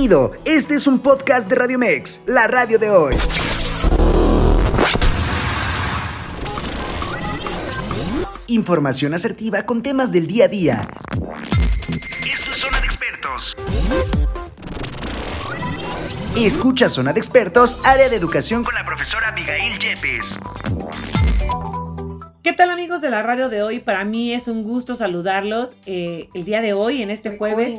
[0.00, 3.14] Bienvenido, este es un podcast de Radio Mex, la radio de hoy.
[8.46, 10.80] Información asertiva con temas del día a día.
[12.24, 13.54] Esto es Zona de Expertos.
[16.34, 20.38] Escucha Zona de Expertos, área de educación con la profesora Abigail Yepes.
[22.42, 23.80] ¿Qué tal amigos de la radio de hoy?
[23.80, 27.74] Para mí es un gusto saludarlos eh, el día de hoy, en este jueves.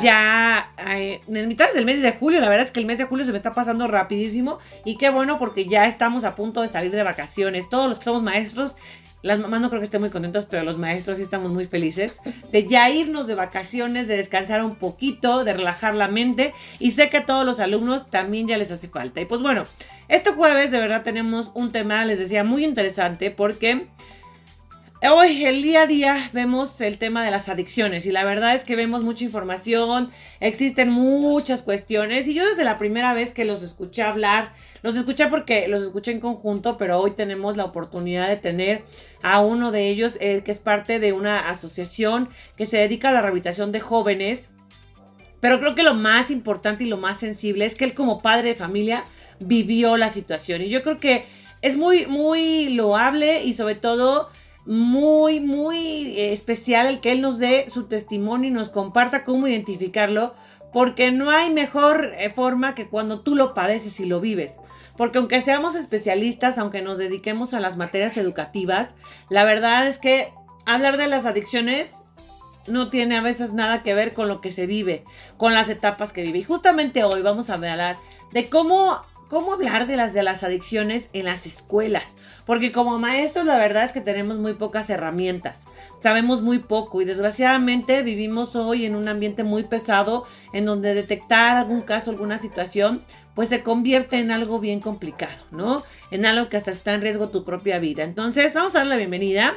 [0.00, 3.04] Ya eh, en mitad del mes de julio, la verdad es que el mes de
[3.04, 6.68] julio se me está pasando rapidísimo y qué bueno porque ya estamos a punto de
[6.68, 7.68] salir de vacaciones.
[7.68, 8.76] Todos los que somos maestros,
[9.22, 12.20] las mamás no creo que estén muy contentos, pero los maestros sí estamos muy felices
[12.52, 17.10] de ya irnos de vacaciones, de descansar un poquito, de relajar la mente y sé
[17.10, 19.20] que a todos los alumnos también ya les hace falta.
[19.20, 19.64] Y pues bueno,
[20.08, 23.88] este jueves de verdad tenemos un tema, les decía, muy interesante porque
[25.02, 28.64] Hoy, el día a día, vemos el tema de las adicciones y la verdad es
[28.64, 30.10] que vemos mucha información,
[30.40, 35.26] existen muchas cuestiones y yo desde la primera vez que los escuché hablar, los escuché
[35.26, 38.84] porque los escuché en conjunto, pero hoy tenemos la oportunidad de tener
[39.22, 43.12] a uno de ellos eh, que es parte de una asociación que se dedica a
[43.12, 44.48] la rehabilitación de jóvenes.
[45.40, 48.48] Pero creo que lo más importante y lo más sensible es que él como padre
[48.48, 49.04] de familia
[49.40, 51.26] vivió la situación y yo creo que
[51.60, 54.30] es muy, muy loable y sobre todo
[54.66, 59.46] muy, muy eh, especial el que Él nos dé su testimonio y nos comparta cómo
[59.46, 60.34] identificarlo,
[60.72, 64.60] porque no hay mejor eh, forma que cuando tú lo padeces y lo vives.
[64.96, 68.94] Porque aunque seamos especialistas, aunque nos dediquemos a las materias educativas,
[69.30, 70.32] la verdad es que
[70.64, 72.02] hablar de las adicciones
[72.66, 75.04] no tiene a veces nada que ver con lo que se vive,
[75.36, 76.38] con las etapas que vive.
[76.38, 77.98] Y justamente hoy vamos a hablar
[78.32, 83.46] de cómo cómo hablar de las de las adicciones en las escuelas, porque como maestros
[83.46, 85.66] la verdad es que tenemos muy pocas herramientas,
[86.02, 91.56] sabemos muy poco y desgraciadamente vivimos hoy en un ambiente muy pesado en donde detectar
[91.56, 93.02] algún caso, alguna situación,
[93.34, 95.82] pues se convierte en algo bien complicado, ¿no?
[96.10, 98.02] En algo que hasta está en riesgo tu propia vida.
[98.02, 99.56] Entonces, vamos a dar la bienvenida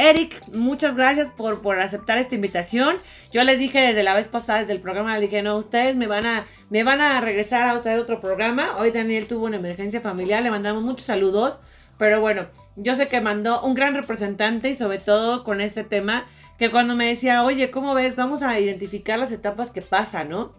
[0.00, 2.96] Eric, muchas gracias por, por, aceptar esta invitación.
[3.32, 6.06] Yo les dije desde la vez pasada, desde el programa, les dije, no, ustedes me
[6.06, 8.78] van a, me van a regresar a traer otro programa.
[8.78, 11.60] Hoy Daniel tuvo una emergencia familiar, le mandamos muchos saludos.
[11.98, 12.46] Pero bueno,
[12.76, 16.24] yo sé que mandó un gran representante y sobre todo con este tema,
[16.58, 18.16] que cuando me decía, oye, ¿cómo ves?
[18.16, 20.52] Vamos a identificar las etapas que pasan, ¿no?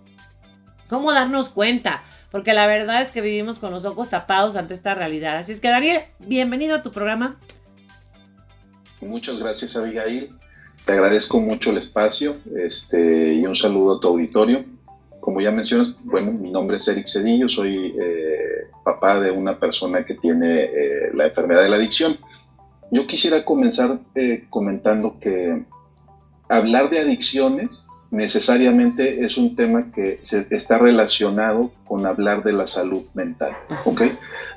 [0.87, 2.03] ¿Cómo darnos cuenta?
[2.29, 5.37] Porque la verdad es que vivimos con los ojos tapados ante esta realidad.
[5.37, 7.39] Así es que Daniel, bienvenido a tu programa.
[9.01, 10.29] Muchas gracias, Abigail.
[10.85, 14.63] Te agradezco mucho el espacio este, y un saludo a tu auditorio.
[15.19, 20.03] Como ya mencionas, bueno, mi nombre es Eric Cedillo, soy eh, papá de una persona
[20.03, 22.17] que tiene eh, la enfermedad de la adicción.
[22.91, 25.63] Yo quisiera comenzar eh, comentando que
[26.49, 32.67] hablar de adicciones necesariamente es un tema que se, está relacionado con hablar de la
[32.67, 33.53] salud mental.
[33.85, 34.11] ¿okay?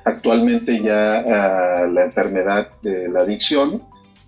[0.05, 3.83] Actualmente ya ah, la enfermedad de la adicción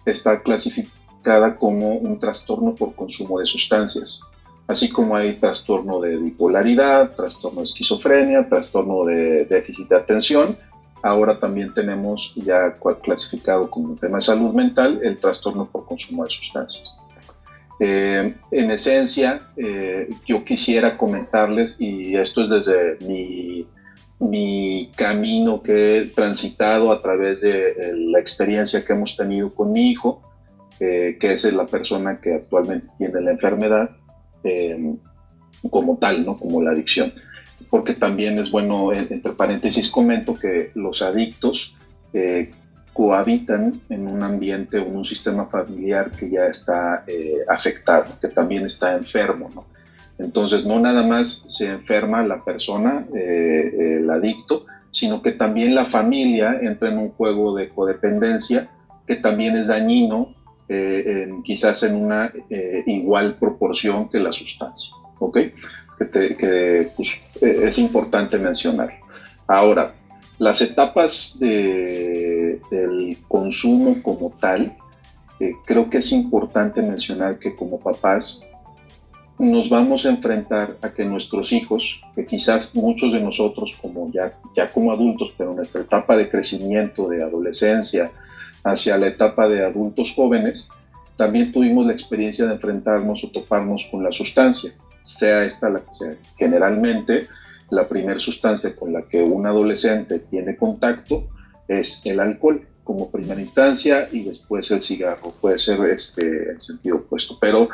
[0.07, 4.21] está clasificada como un trastorno por consumo de sustancias,
[4.67, 10.57] así como hay trastorno de bipolaridad, trastorno de esquizofrenia, trastorno de déficit de atención.
[11.03, 16.25] Ahora también tenemos ya clasificado como un tema de salud mental el trastorno por consumo
[16.25, 16.97] de sustancias.
[17.79, 23.67] Eh, en esencia, eh, yo quisiera comentarles, y esto es desde mi
[24.19, 29.73] mi camino que he transitado a través de eh, la experiencia que hemos tenido con
[29.73, 30.23] mi hijo,
[30.81, 33.91] eh, que es la persona que actualmente tiene la enfermedad
[34.43, 34.97] em,
[35.71, 36.39] como tal, ¿no?
[36.39, 37.13] como la adicción.
[37.69, 41.75] Porque también es bueno, entre paréntesis, comento que los adictos
[42.13, 42.53] eh,
[42.93, 47.05] cohabitan en un ambiente o en un sistema familiar que ya está
[47.49, 49.51] afectado, que también está enfermo.
[49.55, 49.76] ¿no?
[50.19, 55.85] Entonces, no nada más se enferma la persona, eh, el adicto, sino que también la
[55.85, 58.69] familia entra en un juego de codependencia
[59.07, 60.35] que también es dañino,
[60.69, 64.95] eh, quizás en una eh, igual proporción que la sustancia.
[65.19, 65.39] ¿Ok?
[66.13, 68.99] Que, pues, es importante mencionar.
[69.47, 69.95] Ahora,
[70.39, 74.77] las etapas del consumo como tal,
[75.65, 78.47] creo que es importante mencionar que como papás
[79.39, 84.39] nos vamos a enfrentar a que nuestros hijos, que quizás muchos de nosotros como ya,
[84.57, 88.11] ya como adultos, pero en nuestra etapa de crecimiento, de adolescencia,
[88.65, 90.69] hacia la etapa de adultos jóvenes,
[91.17, 94.73] también tuvimos la experiencia de enfrentarnos o toparnos con la sustancia,
[95.03, 96.17] sea esta la que.
[96.37, 97.27] Generalmente,
[97.71, 101.29] la primera sustancia con la que un adolescente tiene contacto
[101.69, 106.97] es el alcohol como primera instancia y después el cigarro, puede ser este, en sentido
[106.97, 107.69] opuesto, pero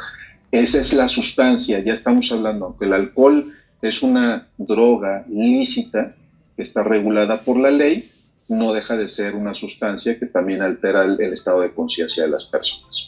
[0.53, 6.15] esa es la sustancia, ya estamos hablando, aunque el alcohol es una droga lícita
[6.55, 8.11] que está regulada por la ley,
[8.49, 12.45] no deja de ser una sustancia que también altera el, estado de conciencia de las
[12.45, 13.07] personas.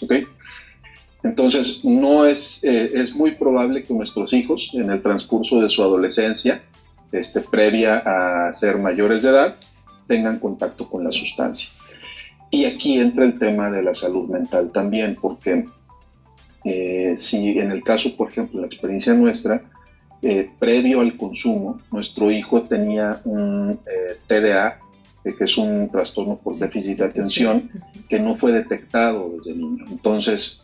[1.23, 5.83] Entonces, no es, eh, es muy probable que nuestros hijos, en el transcurso de su
[5.83, 6.63] adolescencia,
[7.13, 9.57] este, previa a ser mayores de edad,
[10.07, 11.69] tengan contacto con la sustancia.
[12.51, 15.67] Y aquí entra el tema de la salud mental también, porque
[16.65, 19.63] eh, si en el caso, por ejemplo, la experiencia nuestra,
[20.23, 24.81] eh, previo al consumo, nuestro hijo tenía un eh, TDA,
[25.23, 27.71] que es un trastorno por déficit de atención,
[28.09, 29.87] que no fue detectado desde niño.
[29.91, 30.63] Entonces,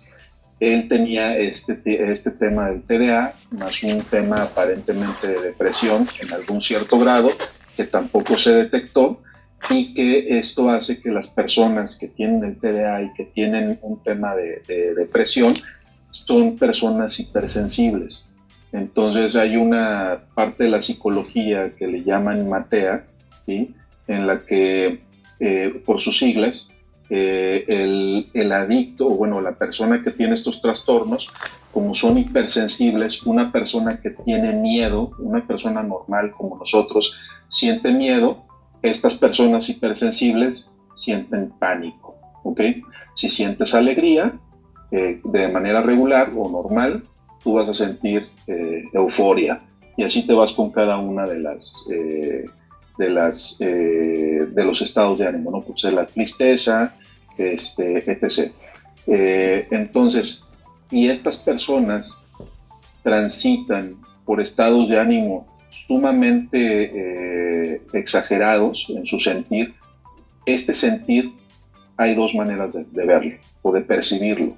[0.60, 1.80] él tenía este,
[2.10, 7.30] este tema del TDA, más un tema aparentemente de depresión en algún cierto grado,
[7.76, 9.22] que tampoco se detectó,
[9.68, 14.02] y que esto hace que las personas que tienen el TDA y que tienen un
[14.02, 14.62] tema de,
[14.96, 15.52] depresión
[16.10, 18.26] son personas hipersensibles.
[18.72, 23.04] Entonces hay una parte de la psicología que le llaman MATEA,
[23.46, 23.74] ¿sí?
[24.06, 25.00] en la que,
[25.40, 26.70] eh, por sus siglas,
[27.08, 31.28] eh, el, el, adicto, o bueno, la persona que tiene estos trastornos,
[31.72, 37.16] como son hipersensibles, una persona que tiene miedo, una persona normal como nosotros,
[37.48, 38.44] siente miedo,
[38.82, 42.60] estas personas hipersensibles sienten pánico, ¿ok?
[43.14, 44.38] Si sientes alegría
[44.90, 47.04] eh, de manera regular o normal,
[47.42, 49.60] tú vas a sentir eh, euforia
[49.96, 52.44] y así te vas con cada una de las eh,
[52.98, 55.62] de las de los estados de ánimo, ¿no?
[55.62, 56.94] Pues la tristeza,
[57.38, 58.52] este, etc.
[59.06, 60.46] entonces,
[60.90, 62.18] y estas personas
[63.02, 63.96] transitan
[64.26, 69.74] por estados de ánimo sumamente exagerados en su sentir,
[70.44, 71.32] este sentir
[72.00, 74.56] hay dos maneras de, verlo o de percibirlo.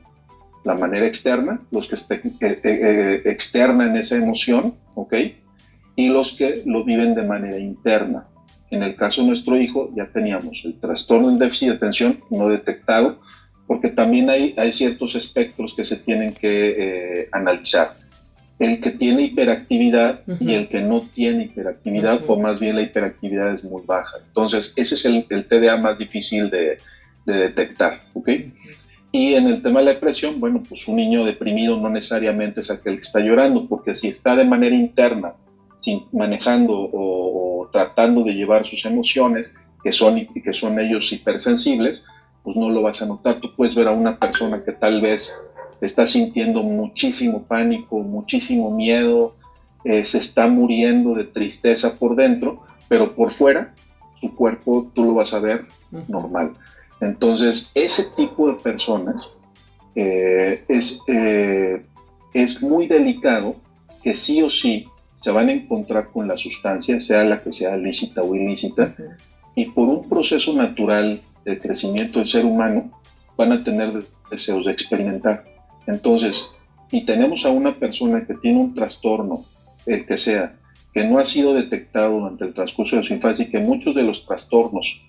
[0.64, 5.14] La manera externa, los que eh, eh, externan esa emoción, ¿ok?
[5.96, 8.26] Y los que lo viven de manera interna.
[8.70, 12.48] En el caso de nuestro hijo ya teníamos el trastorno en déficit de atención no
[12.48, 13.20] detectado,
[13.66, 17.94] porque también hay, hay ciertos espectros que se tienen que analizar
[18.62, 23.52] el que tiene hiperactividad y el que no tiene hiperactividad, o más bien la hiperactividad
[23.52, 24.18] es muy baja.
[24.26, 26.78] Entonces, ese es el, TDA más difícil de,
[27.24, 28.28] detectar, ¿ok?
[29.12, 32.70] Y en el tema de la depresión, bueno, pues un niño deprimido no necesariamente es
[32.70, 35.34] aquel que está llorando, porque si está de manera interna,
[35.76, 42.04] sin, manejando o, tratando de llevar sus emociones, que son, que son ellos hipersensibles,
[42.42, 43.40] pues no lo vas a notar.
[43.40, 45.36] Tú puedes ver a una persona que tal vez
[45.82, 49.34] está sintiendo muchísimo pánico, muchísimo miedo,
[49.84, 53.74] eh, se está muriendo de tristeza por dentro, pero por fuera
[54.20, 55.66] su cuerpo tú lo vas a ver
[56.08, 56.52] normal.
[57.02, 59.36] Entonces, ese tipo de personas
[59.96, 61.84] eh, es, eh,
[62.32, 63.56] es muy delicado
[64.02, 67.76] que sí o sí se van a encontrar con la sustancia, sea la que sea
[67.76, 68.94] lícita o ilícita,
[69.56, 72.90] y por un proceso natural de crecimiento del ser humano
[73.36, 75.44] van a tener deseos de experimentar.
[75.88, 76.50] Entonces,
[76.92, 79.44] y tenemos a una persona que tiene un trastorno,
[79.86, 80.54] el que sea,
[80.94, 84.04] que no ha sido detectado durante el transcurso de su infancia y que muchos de
[84.04, 85.02] los trastornos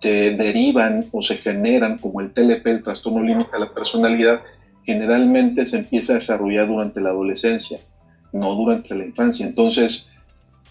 [0.00, 4.40] se derivan o se generan como el TLP, el trastorno límite de la personalidad,
[4.84, 7.80] generalmente se empieza a desarrollar durante la adolescencia,
[8.32, 9.46] no durante la infancia.
[9.46, 10.08] Entonces,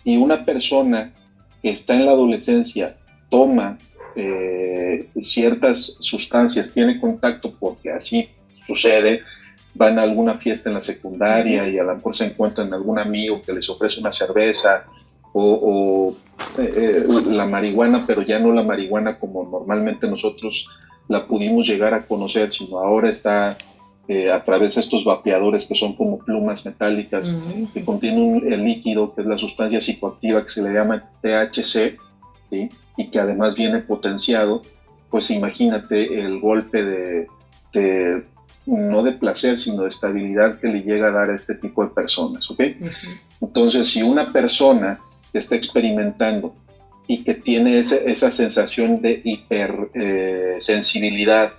[0.03, 1.13] y una persona
[1.61, 2.95] que está en la adolescencia
[3.29, 3.77] toma
[4.15, 8.29] eh, ciertas sustancias, tiene contacto porque así
[8.65, 9.21] sucede,
[9.75, 13.41] van a alguna fiesta en la secundaria y a lo mejor se encuentran algún amigo
[13.41, 14.85] que les ofrece una cerveza
[15.33, 16.15] o,
[16.57, 20.67] eh, eh, la marihuana, pero ya no la marihuana como normalmente nosotros
[21.07, 23.57] la pudimos llegar a conocer, sino ahora está
[24.07, 27.35] eh, a través de estos vapeadores que son como plumas metálicas
[27.73, 31.97] que contienen el líquido, que es la sustancia psicoactiva que se le llama THC,
[32.97, 34.63] y que además viene potenciado,
[35.11, 37.27] pues imagínate el golpe de
[38.65, 41.89] no de placer, sino de estabilidad que le llega a dar a este tipo de
[41.89, 42.61] personas, ¿ok?
[43.41, 44.99] Entonces, si una persona
[45.33, 46.55] está experimentando
[47.07, 51.51] y que tiene esa sensación de hipersensibilidad, eh,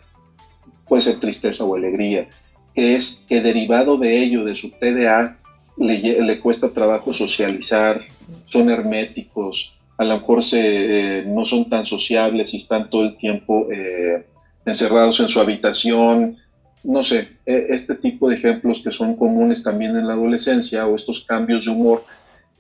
[0.87, 2.29] puede ser tristeza o alegría,
[2.73, 5.39] que es que derivado de ello, de su TDA,
[5.77, 8.01] le, cuesta trabajo socializar,
[8.47, 13.17] son herméticos, a lo mejor se, eh, no son tan sociables y están todo el
[13.17, 14.25] tiempo eh,
[14.65, 16.39] encerrados en su habitación,
[16.83, 20.95] no sé, e, este tipo de ejemplos que son comunes también en la adolescencia o
[20.95, 22.05] estos cambios de humor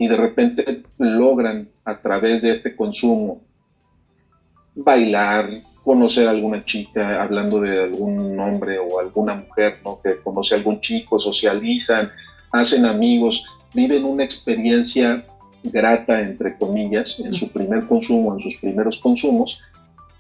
[0.01, 3.43] y de repente logran a través de este consumo
[4.75, 5.51] bailar,
[5.85, 10.01] conocer a alguna chica, hablando de algún hombre o alguna mujer, ¿no?
[10.03, 12.11] Que conoce a algún chico, socializan,
[12.51, 15.23] hacen amigos viven una experiencia
[15.63, 19.61] grata, entre comillas, en su primer consumo, en sus primeros consumos,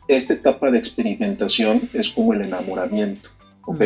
[0.08, 3.30] esta etapa de experimentación es como el enamoramiento,
[3.64, 3.80] ¿ok?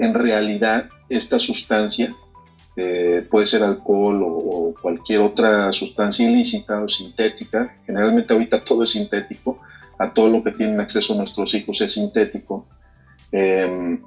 [0.00, 2.12] En realidad, esta sustancia,
[2.80, 8.90] eh, puede ser alcohol o, cualquier otra sustancia ilícita o sintética, generalmente ahorita todo es
[8.90, 9.58] sintético,
[9.98, 12.68] a todo lo que tienen acceso nuestros hijos es sintético,
[13.32, 14.00] em,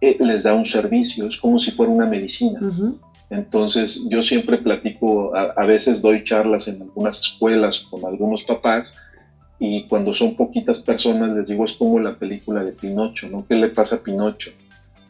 [0.00, 2.60] eh, les da un servicio, es como si fuera una medicina.
[3.28, 8.94] Entonces, yo siempre platico, a, veces doy charlas en algunas escuelas con algunos papás
[9.58, 13.46] y cuando son poquitas personas les digo, es como la película de Pinocho, ¿no?
[13.46, 14.50] ¿Qué le pasa a Pinocho?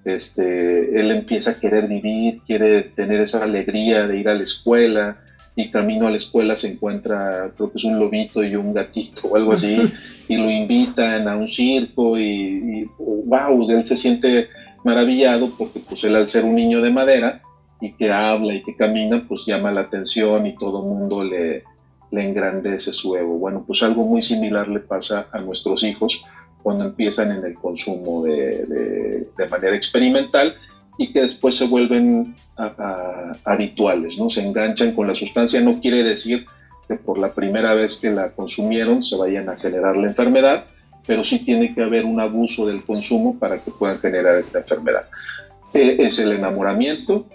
[0.04, 5.16] Este, él empieza a querer vivir, quiere tener esa alegría de ir a la escuela
[5.54, 9.28] y camino a la escuela se encuentra, creo que es un lobito y un gatito
[9.28, 9.82] o algo así,
[10.28, 14.48] y lo invitan a un circo y, y wow, él se siente
[14.82, 17.42] maravillado porque pues él al ser un niño de madera,
[17.82, 21.64] y que habla y que camina, pues llama la atención y todo mundo le,
[22.12, 23.38] le engrandece su ego.
[23.38, 26.22] Bueno, pues algo muy similar le pasa a nuestros hijos
[26.62, 30.54] cuando empiezan en el consumo de, de, manera experimental
[30.98, 32.34] y que después se vuelven
[33.44, 34.28] habituales, ¿no?
[34.28, 36.46] Se enganchan con la sustancia, no quiere decir
[36.86, 40.64] que por la primera vez que la consumieron se vayan a generar la enfermedad,
[41.06, 45.06] pero sí tiene que haber un abuso del consumo para que puedan generar esta enfermedad.
[45.74, 47.26] Eh, es el enamoramiento,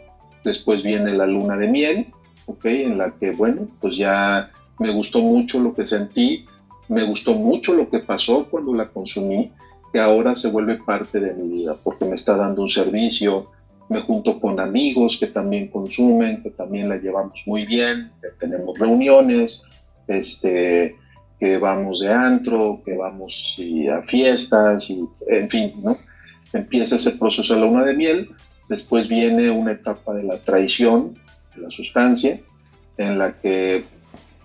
[0.47, 2.07] Después viene la luna de miel,
[2.45, 2.65] ¿ok?
[2.65, 6.45] En la que, bueno, pues ya me gustó mucho lo que sentí,
[6.89, 9.51] me gustó mucho lo que pasó cuando la consumí,
[9.91, 13.49] que ahora se vuelve parte de mi vida, porque me está dando un servicio,
[13.89, 19.65] me junto con amigos que también consumen, que también la llevamos muy bien, tenemos reuniones,
[20.07, 20.95] este,
[21.39, 23.55] que vamos de antro, que vamos
[23.91, 25.97] a fiestas, y, en fin, ¿no?
[26.53, 28.29] Empieza ese proceso de la luna de miel,
[28.69, 31.17] Después viene una etapa de la traición
[31.55, 32.39] de la sustancia,
[32.97, 33.85] en la que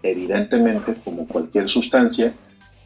[0.02, 2.32] evidentemente, como cualquier sustancia,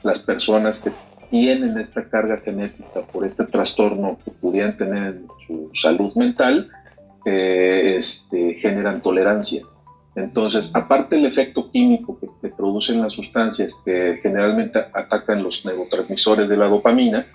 [0.03, 0.93] las personas que
[1.31, 6.71] tienen esta carga genética por este trastorno que pudieran tener en su salud mental,
[7.25, 9.63] eh, este, generan tolerancia.
[10.15, 16.49] Entonces, aparte del efecto químico que, que, producen las sustancias que generalmente atacan los neurotransmisores
[16.49, 17.27] de la dopamina,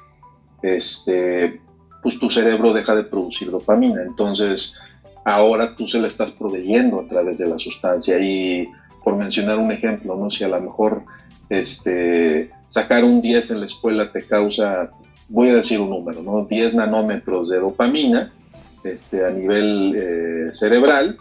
[0.63, 1.59] este,
[2.01, 4.01] pues tu cerebro deja de producir dopamina.
[4.01, 4.73] Entonces,
[5.25, 8.17] ahora tú se la estás proveyendo a través de la sustancia.
[8.19, 8.67] Y
[9.03, 10.29] por mencionar un ejemplo, ¿no?
[10.29, 11.03] Si a lo mejor
[11.49, 14.91] este, sacar un 10 en la escuela te causa,
[15.27, 16.45] voy a decir un número, ¿no?
[16.45, 18.31] 10 nanómetros de dopamina
[18.83, 21.17] este, a nivel eh, cerebral,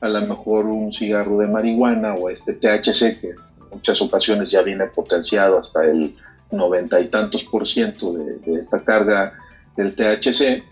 [0.00, 3.36] a lo mejor un cigarro de marihuana o este THC, que en
[3.70, 6.14] muchas ocasiones ya viene potenciado hasta el
[6.50, 9.32] noventa y tantos por ciento de, de esta carga
[9.76, 10.62] del THC,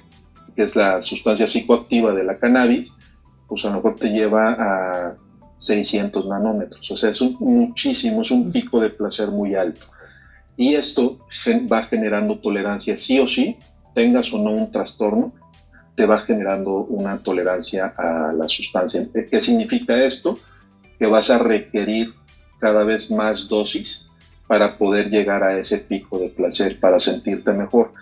[0.54, 2.92] que es la sustancia psicoactiva de la cannabis,
[3.48, 5.14] pues a lo mejor te lleva a
[5.62, 6.90] 600 nanómetros.
[6.90, 9.86] O sea, es muchísimo, es un pico de placer muy alto.
[10.56, 11.18] Y esto
[11.72, 13.56] va generando tolerancia sí o sí,
[13.94, 15.32] tengas o no un trastorno,
[15.94, 19.06] te va generando una tolerancia a la sustancia.
[19.30, 20.38] ¿Qué significa esto?
[20.98, 22.12] Que vas a requerir
[22.58, 24.06] cada vez más dosis
[24.46, 27.92] para poder llegar a ese pico de placer, para sentirte mejor.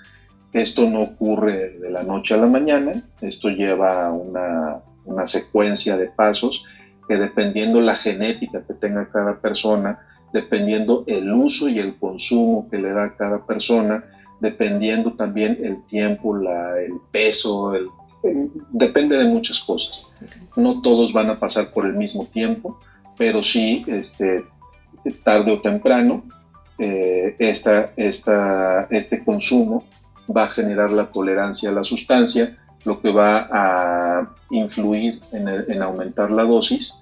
[0.53, 6.07] Esto no ocurre de la noche a la mañana, esto lleva una, una secuencia de
[6.07, 6.65] pasos
[7.11, 9.99] que dependiendo la genética que tenga cada persona,
[10.33, 14.05] dependiendo el uso y el consumo que le da cada persona,
[14.39, 17.89] dependiendo también el tiempo, la, el peso, el,
[18.71, 20.07] depende de muchas cosas.
[20.55, 22.79] No todos van a pasar por el mismo tiempo,
[23.19, 24.45] pero sí, este,
[25.25, 26.23] tarde o temprano,
[26.79, 29.83] eh, esta, esta, este consumo
[30.29, 36.31] va a generar la tolerancia a la sustancia, lo que va a influir en, aumentar
[36.31, 36.95] la dosis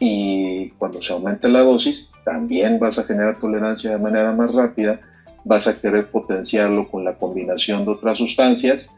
[0.00, 5.00] y cuando se aumenta la dosis también vas a generar tolerancia de manera más rápida,
[5.44, 8.90] vas a querer potenciarlo con la combinación de otras sustancias,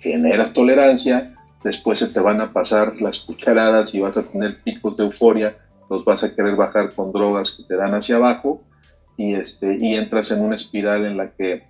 [0.00, 4.96] generas tolerancia, después se te van a pasar las cucharadas y vas a tener picos
[4.96, 5.56] de euforia,
[5.88, 8.62] los vas a querer bajar con drogas que te dan hacia abajo
[9.16, 11.64] y, este, y entras en una espiral en la que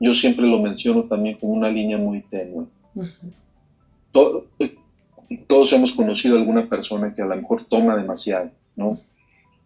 [0.00, 2.66] yo siempre lo menciono también como una línea muy tenue.
[5.38, 8.98] Todos hemos conocido a alguna persona que a lo mejor toma demasiado, ¿no?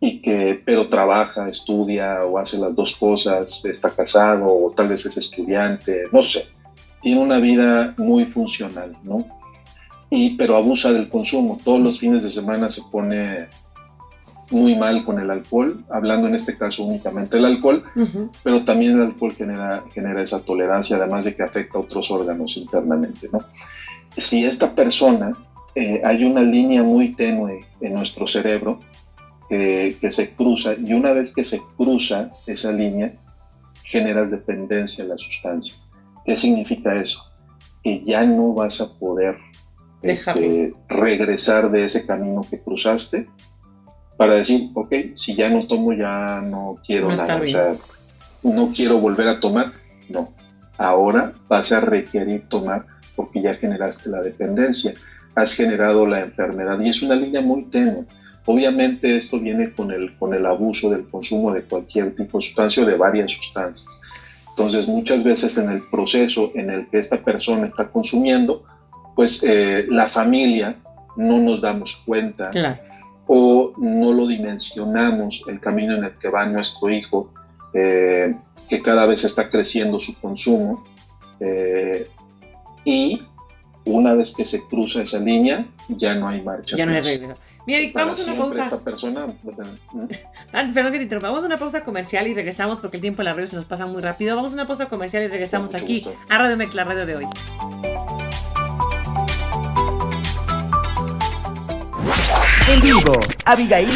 [0.01, 5.05] Y que, pero trabaja, estudia o hace las dos cosas, está casado o tal vez
[5.07, 6.47] es estudiante, no sé.
[7.03, 9.27] Tiene una vida muy funcional, ¿no?
[10.11, 11.59] Y, pero abusa del consumo.
[11.63, 13.49] Todos los fines de semana se pone
[14.51, 17.83] muy mal con el alcohol, hablando en este caso únicamente del alcohol,
[18.43, 22.57] pero también el alcohol genera, genera esa tolerancia, además de que afecta a otros órganos
[22.57, 23.29] internamente.
[23.33, 23.45] ¿no?
[24.17, 25.37] Si esta persona
[25.81, 28.81] eh, hay una línea muy tenue en nuestro cerebro
[29.49, 33.15] que se cruza y una vez que se cruza esa línea,
[33.83, 35.75] generas dependencia en la sustancia.
[36.27, 37.21] ¿Qué significa eso?
[37.83, 39.39] Que ya no vas a poder
[40.03, 43.29] este, regresar de ese camino que cruzaste
[44.19, 47.77] para decir, ok, si ya no tomo, ya no quiero nada, o sea,
[48.43, 49.73] no quiero volver a tomar.
[50.09, 50.35] No,
[50.77, 52.85] ahora vas a requerir tomar
[53.17, 54.95] porque ya generaste la dependencia,
[55.39, 58.05] has generado la enfermedad y es una línea muy tenue.
[58.47, 62.83] Obviamente esto viene con el, con el abuso del consumo de cualquier tipo de sustancia
[62.83, 64.01] o de varias sustancias.
[64.51, 68.65] Entonces muchas veces en el proceso en el que esta persona está consumiendo,
[69.15, 70.77] pues eh, la familia
[71.17, 72.51] no nos damos cuenta
[73.27, 77.33] o no lo dimensionamos el camino en el que va nuestro hijo,
[77.75, 78.35] eh,
[78.69, 80.85] que cada vez está creciendo su consumo.
[81.41, 82.09] Eh,
[82.85, 83.23] y
[83.89, 86.77] una vez que se cruza esa línea, ya no hay marcha.
[86.77, 87.37] Ya no hay regreso.
[87.67, 88.63] Mira, vamos a una pausa.
[88.63, 89.27] Esta persona,
[90.53, 91.29] Antes, perdón que te interrumpa.
[91.29, 93.67] Vamos a una pausa comercial y regresamos porque el tiempo en la radio se nos
[93.67, 94.37] pasa muy rápido.
[94.37, 97.27] Vamos a una pausa comercial y regresamos aquí a Radio Mex, la radio de hoy.
[102.73, 103.89] En vivo, Abigail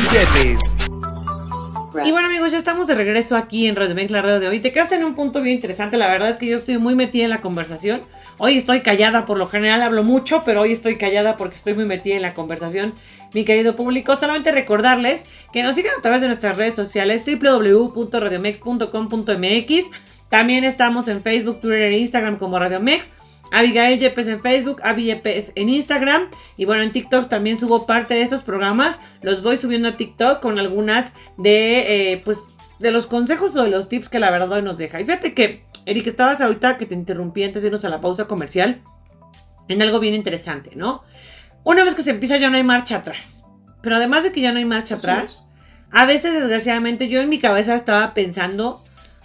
[1.94, 4.60] Y bueno amigos, ya estamos de regreso aquí en Radio Mex, la radio de hoy.
[4.60, 5.98] Te quedas en un punto bien interesante.
[5.98, 8.00] La verdad es que yo estoy muy metida en la conversación.
[8.38, 11.84] Hoy estoy callada, por lo general hablo mucho, pero hoy estoy callada porque estoy muy
[11.84, 12.94] metida en la conversación,
[13.34, 14.16] mi querido público.
[14.16, 19.90] Solamente recordarles que nos sigan a través de nuestras redes sociales www.radiomex.com.mx.
[20.30, 23.10] También estamos en Facebook, Twitter e Instagram como Radio Mex.
[23.52, 26.28] Abigail Yepes en Facebook, Abi Yepes en Instagram.
[26.56, 28.98] Y bueno, en TikTok también subo parte de esos programas.
[29.20, 32.38] Los voy subiendo a TikTok con algunas de, eh, pues,
[32.78, 35.00] de los consejos o de los tips que la verdad hoy nos deja.
[35.00, 38.26] Y fíjate que, Eric, estabas ahorita que te interrumpí antes de irnos a la pausa
[38.26, 38.82] comercial
[39.68, 41.02] en algo bien interesante, ¿no?
[41.64, 43.44] Una vez que se empieza ya no hay marcha atrás.
[43.82, 45.48] Pero además de que ya no hay marcha atrás,
[45.90, 48.82] a veces desgraciadamente yo en mi cabeza estaba pensando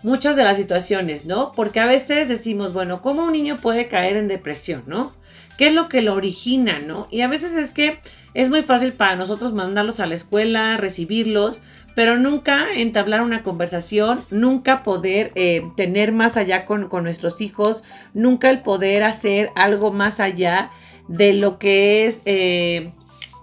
[0.07, 1.51] muchas de las situaciones, ¿no?
[1.51, 5.11] Porque a veces decimos, bueno, ¿cómo un niño puede caer en depresión, ¿no?
[5.57, 7.09] ¿Qué es lo que lo origina, ¿no?
[7.11, 7.99] Y a veces es que
[8.33, 11.61] es muy fácil para nosotros mandarlos a la escuela, recibirlos,
[11.93, 18.49] pero nunca entablar una conversación, nunca poder eh, tener más allá con, nuestros hijos, nunca
[18.49, 20.69] el poder hacer algo más allá
[21.09, 22.91] de lo que es eh,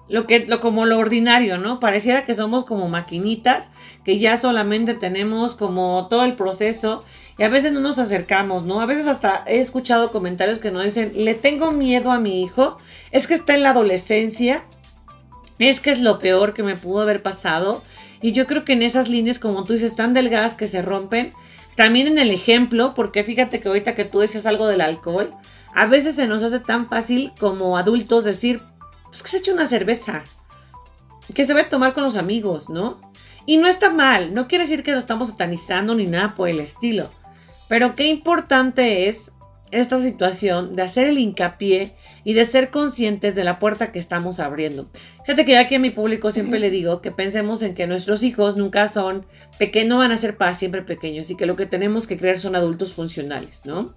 [0.08, 1.80] lo que lo como lo ordinario, ¿no?
[1.80, 3.70] Pareciera que somos como maquinitas
[4.04, 7.04] que ya solamente tenemos como todo el proceso
[7.38, 8.80] y a veces no nos acercamos, ¿no?
[8.80, 12.78] A veces hasta he escuchado comentarios que nos dicen, "Le tengo miedo a mi hijo,
[13.10, 14.64] es que está en la adolescencia,
[15.58, 17.82] es que es lo peor que me pudo haber pasado."
[18.20, 21.32] Y yo creo que en esas líneas como tú dices tan delgadas que se rompen,
[21.76, 25.34] también en el ejemplo, porque fíjate que ahorita que tú decías algo del alcohol,
[25.74, 28.62] a veces se nos hace tan fácil como adultos decir,
[29.14, 30.24] pues que se eche una cerveza,
[31.34, 33.00] que se va a tomar con los amigos, ¿no?
[33.46, 36.58] Y no está mal, no quiere decir que lo estamos satanizando ni nada por el
[36.58, 37.12] estilo,
[37.68, 39.30] pero qué importante es
[39.70, 44.40] esta situación de hacer el hincapié y de ser conscientes de la puerta que estamos
[44.40, 44.88] abriendo.
[45.24, 48.24] Fíjate que ya aquí a mi público siempre le digo que pensemos en que nuestros
[48.24, 49.26] hijos nunca son
[49.60, 52.40] pequeños, no van a ser para siempre pequeños y que lo que tenemos que creer
[52.40, 53.94] son adultos funcionales, ¿no?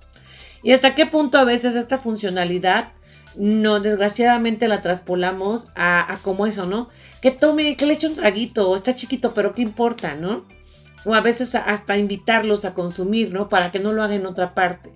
[0.62, 2.92] Y hasta qué punto a veces esta funcionalidad
[3.38, 6.90] no, desgraciadamente la traspolamos a, a como eso, ¿no?
[7.22, 10.46] Que tome, que le eche un traguito, está chiquito, pero qué importa, ¿no?
[11.06, 13.50] O a veces hasta invitarlos a consumir, ¿no?
[13.50, 14.92] Para que no lo hagan en otra parte.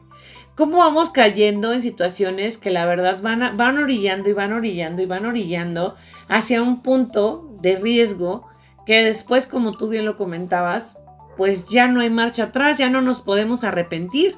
[0.56, 5.06] ¿Cómo vamos cayendo en situaciones que la verdad van, van orillando y van orillando y
[5.06, 5.96] van orillando
[6.28, 8.48] hacia un punto de riesgo
[8.86, 11.00] que después, como tú bien lo comentabas,
[11.38, 14.36] pues ya no hay marcha atrás, ya no nos podemos arrepentir,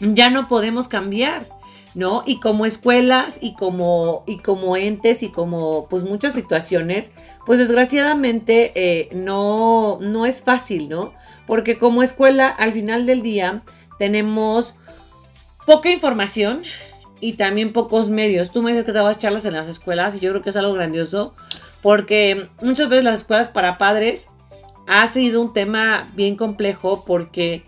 [0.00, 1.48] ya no podemos cambiar.
[1.96, 2.22] ¿No?
[2.26, 7.10] Y como escuelas y como, y como entes y como pues muchas situaciones,
[7.46, 11.14] pues desgraciadamente eh, no, no es fácil, ¿no?
[11.46, 13.62] Porque como escuela al final del día
[13.98, 14.76] tenemos
[15.64, 16.64] poca información
[17.18, 18.50] y también pocos medios.
[18.50, 20.56] Tú me dices que te vas charlas en las escuelas y yo creo que es
[20.56, 21.34] algo grandioso
[21.80, 24.28] porque muchas veces las escuelas para padres
[24.86, 27.64] ha sido un tema bien complejo porque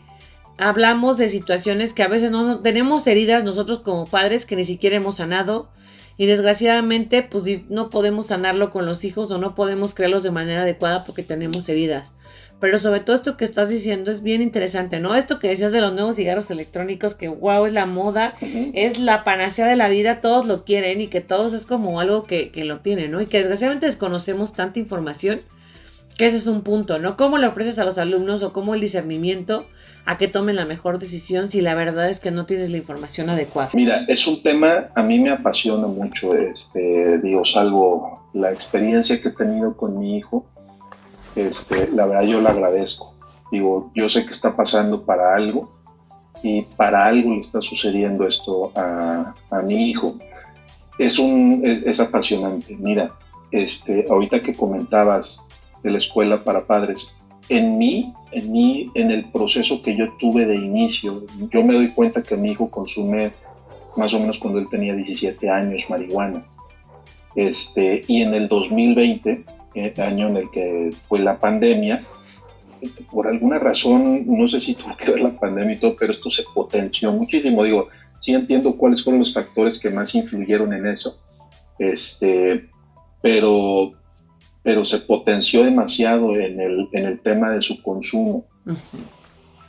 [0.58, 4.96] hablamos de situaciones que a veces no tenemos heridas nosotros como padres que ni siquiera
[4.96, 5.70] hemos sanado
[6.16, 10.62] y desgraciadamente pues no podemos sanarlo con los hijos o no podemos crearlos de manera
[10.62, 12.12] adecuada porque tenemos heridas.
[12.60, 15.14] Pero sobre todo esto que estás diciendo es bien interesante, ¿no?
[15.14, 19.22] Esto que decías de los nuevos cigarros electrónicos, que wow, es la moda, es la
[19.22, 22.64] panacea de la vida, todos lo quieren y que todos es como algo que, que
[22.64, 23.20] lo tienen, ¿no?
[23.20, 25.42] Y que desgraciadamente desconocemos tanta información
[26.16, 27.16] Que ese es un punto, ¿no?
[27.16, 29.68] ¿Cómo le ofreces a los alumnos o cómo el discernimiento
[30.08, 33.28] a que tomen la mejor decisión si la verdad es que no tienes la información
[33.28, 33.68] adecuada?
[33.74, 39.28] Mira, es un tema, a mí me apasiona mucho, este, digo, salvo la experiencia que
[39.28, 40.46] he tenido con mi hijo,
[41.36, 43.14] este, la verdad yo la agradezco.
[43.52, 45.70] Digo, yo sé que está pasando para algo
[46.42, 50.16] y para algo le está sucediendo esto a, a mi hijo.
[50.98, 52.74] Es, un, es, apasionante.
[52.78, 53.10] Mira,
[53.50, 55.46] este, ahorita que comentabas
[55.82, 57.14] de la escuela para padres,
[57.48, 61.88] en mí, en mí, en el proceso que yo tuve de inicio, yo me doy
[61.88, 63.32] cuenta que mi hijo consume
[63.96, 66.44] más o menos cuando él tenía 17 años marihuana.
[67.34, 72.02] Este, y en el 2020, el eh, año en el que fue la pandemia,
[73.10, 76.30] por alguna razón, no sé si tuvo que ver la pandemia y todo, pero esto
[76.30, 77.64] se potenció muchísimo.
[77.64, 81.18] Digo, sí entiendo cuáles fueron los factores que más influyeron en eso,
[81.78, 82.68] este,
[83.20, 83.92] pero,
[84.68, 88.44] pero se potenció demasiado en el, en el tema de su consumo.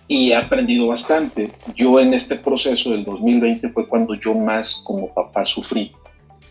[0.10, 1.54] Y he aprendido bastante.
[1.74, 5.94] Yo en este proceso del 2020 fue cuando yo más como papá sufrí.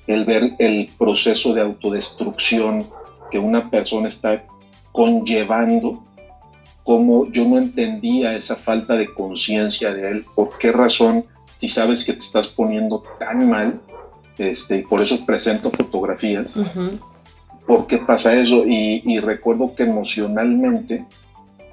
[0.07, 2.87] El ver el proceso de autodestrucción
[3.31, 4.43] que una persona está
[4.93, 6.03] conllevando
[6.85, 11.27] cómo yo no entendía esa falta de conciencia de él, por qué razón,
[11.61, 13.79] si sabes que te estás poniendo tan mal,
[14.39, 16.55] este, y por eso presento fotografías,
[17.69, 18.65] ¿por qué pasa eso?
[18.67, 21.05] Y, recuerdo que emocionalmente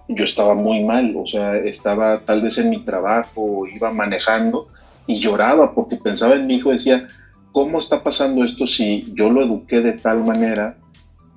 [0.09, 4.67] yo estaba muy mal, o sea, estaba tal vez en mi trabajo, iba manejando
[5.07, 7.07] y lloraba porque pensaba en mi hijo, decía,
[7.53, 10.77] ¿cómo está pasando esto si yo lo eduqué de tal manera?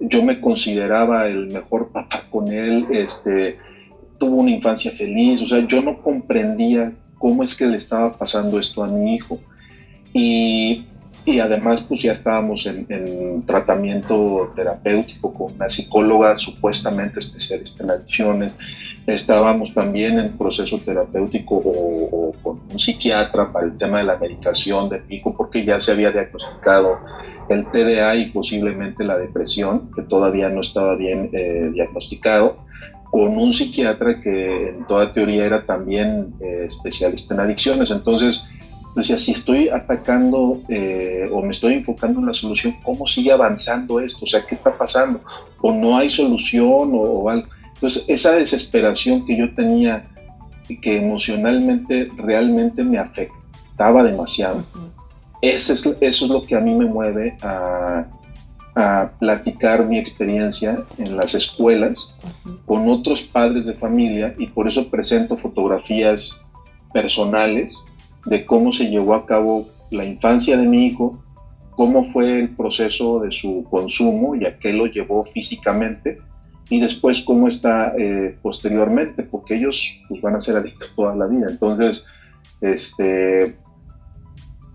[0.00, 3.58] Yo me consideraba el mejor papá con él, este,
[4.18, 8.58] tuvo una infancia feliz, o sea, yo no comprendía cómo es que le estaba pasando
[8.58, 9.38] esto a mi hijo.
[10.12, 10.84] Y,
[11.32, 18.54] y además, pues ya estábamos en, tratamiento terapéutico con una psicóloga supuestamente especialista en adicciones.
[19.06, 24.88] Estábamos también en proceso terapéutico o, con un psiquiatra para el tema de la medicación
[24.88, 26.98] de hijo, porque ya se había diagnosticado
[27.48, 32.58] el TDA y posiblemente la depresión, que todavía no estaba bien eh, diagnosticado
[33.10, 37.90] con un psiquiatra que en toda teoría era también eh, especialista en adicciones.
[37.90, 38.44] Entonces,
[38.98, 44.00] decía, si estoy atacando eh, o me estoy enfocando en la solución, ¿cómo sigue avanzando
[44.00, 44.24] esto?
[44.24, 45.20] O sea, ¿qué está pasando?
[45.60, 47.48] ¿O no hay solución o, algo?
[47.74, 50.08] Entonces, esa desesperación que yo tenía
[50.68, 54.64] y que emocionalmente realmente me afectaba demasiado,
[55.40, 58.06] eso es, eso es lo que a mí me mueve a
[58.78, 62.14] a platicar mi experiencia en las escuelas
[62.64, 66.40] con otros padres de familia y por eso presento fotografías
[66.92, 67.76] personales
[68.28, 71.22] de cómo se llevó a cabo la infancia de mi hijo,
[71.70, 76.18] cómo fue el proceso de su consumo y a qué lo llevó físicamente
[76.68, 81.26] y después cómo está eh, posteriormente, porque ellos pues, van a ser adictos toda la
[81.26, 81.46] vida.
[81.48, 82.04] Entonces,
[82.60, 83.56] este,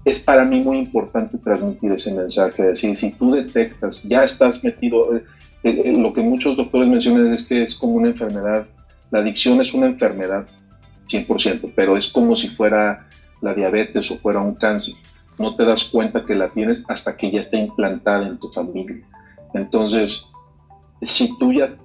[0.05, 5.15] es para mí muy importante transmitir ese mensaje, decir, si tú detectas, ya estás metido,
[5.15, 5.23] eh,
[5.63, 8.65] eh, eh, lo que muchos doctores mencionan es que es como una enfermedad,
[9.11, 10.45] la adicción es una enfermedad
[11.09, 13.07] 100%, pero es como si fuera
[13.43, 14.95] la diabetes o fuera un cáncer.
[15.37, 19.03] No te das cuenta que la tienes hasta que ya está implantada en tu familia.
[19.53, 20.25] Entonces,
[21.01, 21.75] si tú ya,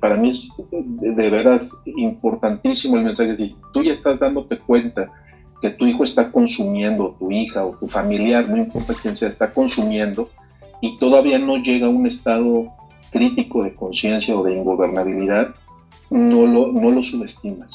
[0.00, 5.10] para mí es de, de, verdad importantísimo el mensaje, si tú ya estás dándote cuenta
[5.60, 9.52] que tu hijo está consumiendo, tu hija o tu familiar, no importa quién sea, está
[9.52, 10.30] consumiendo
[10.80, 12.68] y todavía no llega a un estado
[13.10, 15.54] crítico de conciencia o de ingobernabilidad,
[16.10, 17.72] no lo, no lo subestimas.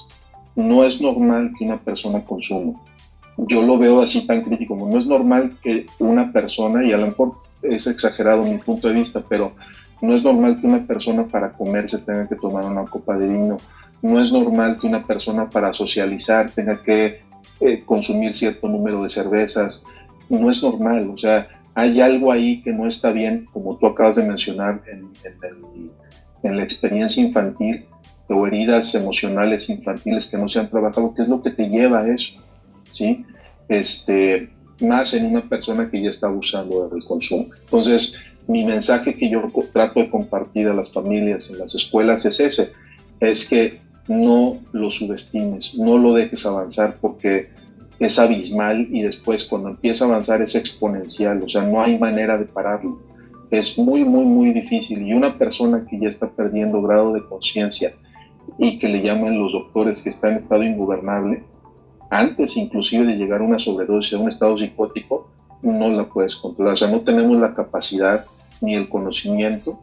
[0.55, 2.79] No es normal que una persona consuma.
[3.37, 7.07] Yo lo veo así tan crítico, no es normal que una persona, y a lo
[7.07, 9.53] mejor es exagerado mi punto de vista, pero
[10.01, 13.27] no es normal que una persona para comer se tenga que tomar una copa de
[13.27, 13.57] vino.
[14.01, 17.21] No es normal que una persona para socializar tenga que
[17.61, 19.85] eh, consumir cierto número de cervezas.
[20.27, 24.17] No es normal, o sea, hay algo ahí que no está bien, como tú acabas
[24.17, 25.09] de mencionar en,
[26.43, 27.85] en, la experiencia infantil
[28.27, 32.01] o heridas emocionales infantiles que no se han trabajado, ¿qué es lo que te lleva
[32.01, 32.33] a eso?
[32.93, 33.25] ¿Sí?
[33.69, 37.47] Este, más en una persona que ya está abusando del consumo.
[37.61, 38.13] Entonces,
[38.47, 42.71] mi mensaje que yo trato de compartir a las familias en las escuelas es ese,
[43.19, 47.49] es que no lo subestimes, no lo dejes avanzar porque
[47.99, 52.37] es abismal y después cuando empieza a avanzar es exponencial, o sea, no hay manera
[52.37, 52.99] de pararlo.
[53.49, 57.93] Es muy, muy, muy difícil y una persona que ya está perdiendo grado de conciencia
[58.57, 61.43] y que le llaman los doctores que está en estado ingobernable,
[62.19, 65.29] antes inclusive de llegar a una sobredosis, a un estado psicótico,
[65.61, 66.73] no la puedes controlar.
[66.73, 68.25] O sea, no tenemos la capacidad
[68.61, 69.79] ni el conocimiento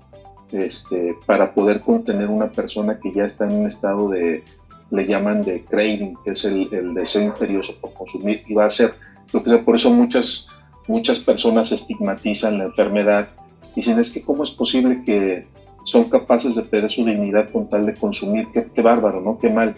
[0.53, 4.45] este, para poder contener una persona que ya está en un estado de,
[4.91, 8.95] le llaman de craving, que es el, deseo imperioso por consumir, y va a ser
[9.33, 10.49] lo que por eso muchas,
[10.89, 13.29] muchas personas estigmatizan la enfermedad,
[13.75, 15.47] dicen es que cómo es posible que
[15.85, 19.39] son capaces de perder su dignidad con tal de consumir, qué, bárbaro, ¿no?
[19.39, 19.77] Qué mal,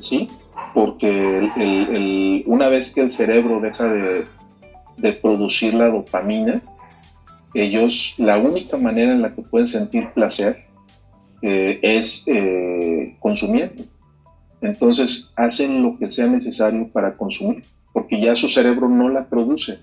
[0.00, 0.28] ¿sí?
[0.72, 6.62] Porque una vez que el cerebro deja de, producir la dopamina,
[7.54, 10.64] ellos, la única manera en la que pueden sentir placer
[11.42, 13.84] eh, es eh, consumiendo.
[14.60, 19.78] Entonces hacen lo que sea necesario para consumir, porque ya su cerebro no la produce.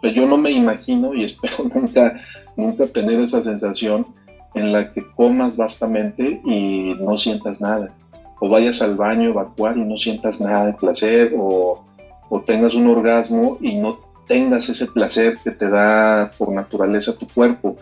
[0.00, 2.20] Pero yo no me imagino y espero nunca,
[2.56, 4.06] nunca tener esa sensación
[4.54, 7.90] en la que comas vastamente y no sientas nada.
[8.44, 11.82] O vayas al baño, evacuar y no sientas nada de placer, o,
[12.28, 17.26] o tengas un orgasmo y no tengas ese placer que te da por naturaleza tu
[17.26, 17.76] cuerpo.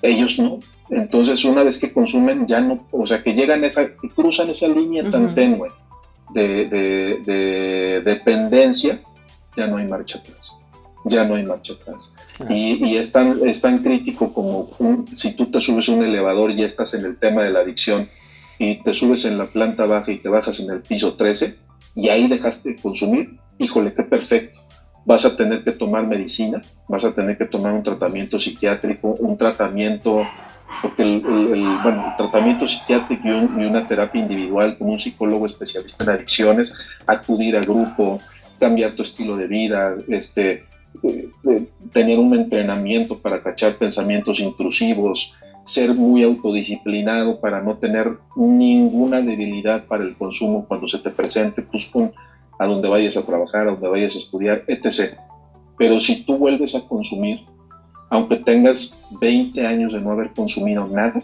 [0.00, 0.60] Ellos no.
[0.88, 4.48] Entonces, una vez que consumen, ya no, o sea, que llegan a esa, que cruzan
[4.48, 5.70] esa línea tan tenue
[6.32, 9.00] de, dependencia,
[9.56, 10.50] ya no hay marcha atrás.
[11.06, 12.14] Ya no hay marcha atrás.
[12.48, 14.70] Y, y, es, tan, es tan crítico como
[15.14, 18.08] si tú te subes a un elevador y estás en el tema de la adicción
[18.58, 21.56] y te subes en la planta baja y te bajas en el piso 13
[21.94, 24.60] y ahí dejaste de consumir, híjole, qué perfecto.
[25.04, 29.36] Vas a tener que tomar medicina, vas a tener que tomar un tratamiento psiquiátrico, un
[29.36, 30.26] tratamiento,
[30.80, 31.20] porque el,
[31.82, 36.74] bueno, tratamiento psiquiátrico y, una terapia individual con un psicólogo especialista en adicciones,
[37.06, 38.18] acudir al grupo,
[38.58, 40.64] cambiar tu estilo de vida, este,
[41.02, 48.18] eh, eh, tener un entrenamiento para cachar pensamientos intrusivos, ser muy autodisciplinado para no tener
[48.36, 52.12] ninguna debilidad para el consumo cuando se te presente, pues con
[52.58, 55.18] a donde vayas a trabajar, a donde vayas a estudiar, etc.
[55.76, 57.40] Pero si tú vuelves a consumir,
[58.10, 61.22] aunque tengas 20 años de no haber consumido nada,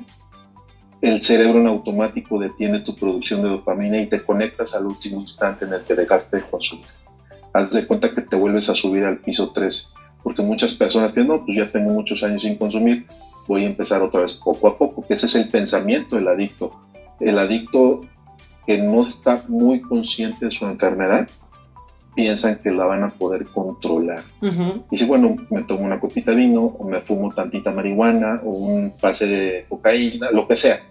[1.00, 5.64] el cerebro en automático detiene tu producción de dopamina y te conectas al último instante
[5.64, 6.86] en el que dejaste de consumir.
[7.52, 11.36] Haz de cuenta que te vuelves a subir al piso 3, porque muchas personas piensan,
[11.36, 13.06] no, pues ya tengo muchos años sin consumir,
[13.50, 16.70] voy a empezar otra vez poco a poco, que ese es el pensamiento del adicto.
[17.18, 18.02] El adicto
[18.64, 21.28] que no está muy consciente de su enfermedad,
[22.14, 24.22] piensan que la van a poder controlar.
[24.88, 28.50] Y si, bueno, me tomo una copita de vino, o me fumo tantita marihuana, o
[28.50, 30.82] un pase de cocaína, lo que sea,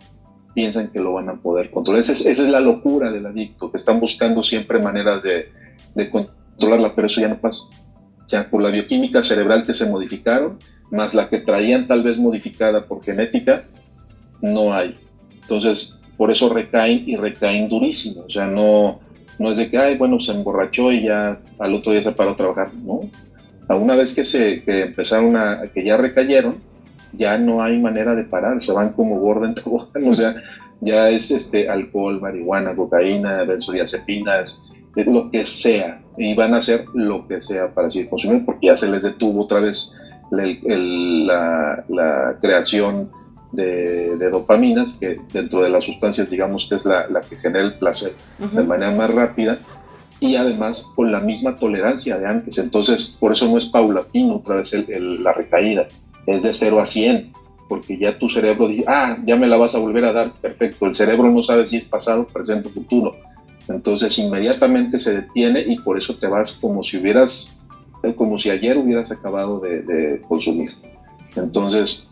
[0.54, 2.02] piensan que lo van a poder controlar.
[2.02, 5.48] Esa es, la locura del adicto, que están buscando siempre maneras de,
[5.96, 7.62] de controlarla, pero eso ya no pasa.
[8.30, 10.60] Ya por la bioquímica cerebral que se modificaron,
[10.92, 13.64] más la que traían tal vez modificada por genética,
[14.42, 14.96] no hay.
[15.42, 18.24] Entonces, por eso recaen y recaen durísimo.
[18.26, 19.00] O sea, no,
[19.40, 22.32] no es de que, ay, bueno, se emborrachó y ya al otro día se paró
[22.32, 22.74] a trabajar.
[22.74, 23.10] No.
[23.68, 26.58] A una vez que, se, que empezaron a, que ya recayeron,
[27.14, 29.56] ya no hay manera de parar, se van como gordo en
[30.08, 30.36] o sea,
[30.82, 34.62] ya es este alcohol, marihuana, cocaína, benzodiazepinas,
[34.96, 38.76] lo que sea, y van a hacer lo que sea para seguir consumiendo, porque ya
[38.76, 39.94] se les detuvo otra vez
[40.32, 43.10] la, la creación
[43.52, 48.14] de, dopaminas, que dentro de las sustancias digamos que es la, que genera el placer
[48.38, 49.58] de manera más rápida
[50.20, 52.58] y además con la misma tolerancia de antes.
[52.58, 55.88] Entonces, por eso no es paulatino otra vez la recaída,
[56.26, 57.34] es de 0 a 100,
[57.68, 60.86] porque ya tu cerebro dice, ah, ya me la vas a volver a dar, perfecto.
[60.86, 63.16] El cerebro no sabe si es pasado, presente o futuro.
[63.70, 67.62] Entonces, inmediatamente se detiene y por eso te vas como si hubieras,
[68.16, 70.72] como si ayer hubieras acabado de, de consumir.
[71.36, 72.08] Entonces,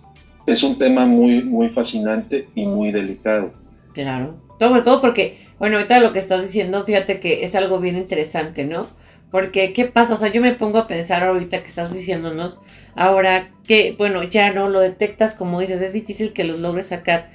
[0.45, 3.51] es un tema muy, muy fascinante y muy delicado.
[3.93, 7.97] Claro, sobre todo porque, bueno, ahorita lo que estás diciendo, fíjate que es algo bien
[7.97, 8.87] interesante, ¿no?
[9.29, 10.13] Porque, ¿qué pasa?
[10.13, 12.61] O sea, yo me pongo a pensar ahorita que estás diciéndonos,
[12.95, 17.29] ahora que, bueno, ya no lo detectas, como dices, es difícil que los logres sacar.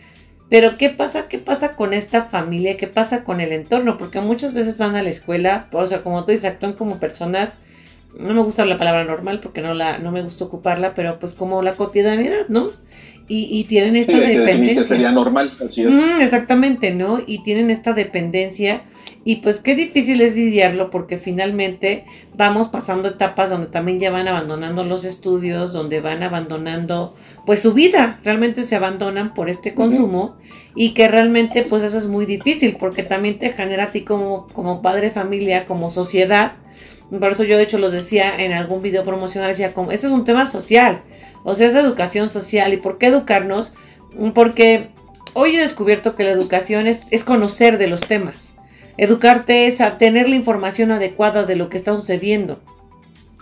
[0.52, 1.28] Pero, ¿qué pasa?
[1.30, 2.76] ¿Qué pasa con esta familia?
[2.76, 3.96] ¿Qué pasa con el entorno?
[3.96, 7.56] Porque muchas veces van a la escuela, o sea, como tú dices, actúan como personas,
[8.18, 11.32] no me gusta la palabra normal porque no, la, no me gusta ocuparla, pero pues
[11.32, 12.70] como la cotidianidad, ¿no?
[13.28, 14.74] Y, tienen esta dependencia.
[14.74, 15.96] Que sería normal, así es.
[16.20, 17.18] exactamente, ¿no?
[17.26, 18.82] Y tienen esta dependencia.
[19.24, 22.04] Y pues qué difícil es lidiarlo porque finalmente
[22.34, 27.14] vamos pasando etapas donde también ya van abandonando los estudios, donde van abandonando
[27.46, 30.36] pues su vida, realmente se abandonan por este consumo
[30.74, 34.48] y que realmente pues eso es muy difícil porque también te genera a ti como,
[34.48, 36.52] como padre familia, como sociedad.
[37.10, 40.12] Por eso yo de hecho los decía en algún video promocional, decía como, eso es
[40.12, 41.02] un tema social
[41.44, 42.72] o sea, es educación social.
[42.72, 43.74] ¿Y por qué educarnos?
[44.34, 44.90] Porque
[45.34, 48.51] hoy he descubierto que la educación es, conocer de los temas.
[48.96, 52.60] Educarte es tener la información adecuada de lo que está sucediendo.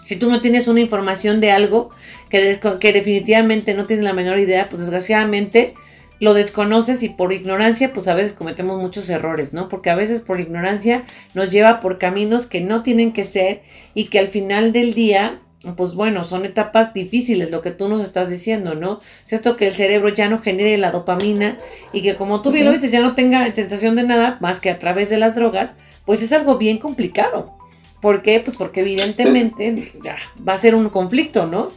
[0.07, 1.91] Si tú no tienes una información de algo
[2.29, 5.75] que, que definitivamente no tienes la menor idea, pues desgraciadamente
[6.21, 9.69] lo desconoces y por ignorancia, pues a veces cometemos muchos errores, ¿no?
[9.69, 13.63] Porque a veces por ignorancia nos lleva por caminos que no tienen que ser
[13.95, 15.41] y que al final del día,
[15.77, 19.01] pues bueno, son etapas difíciles, lo que tú nos estás diciendo, ¿no?
[19.25, 21.59] Sea, esto que el cerebro ya no genere la dopamina
[21.93, 24.71] y que como tú bien lo dices, ya no tenga sensación de nada más que
[24.71, 25.75] a través de las drogas,
[26.07, 27.53] pues es algo bien complicado.
[28.01, 28.41] ¿Por qué?
[28.41, 31.69] Pues porque evidentemente ya, va a ser un conflicto, ¿no?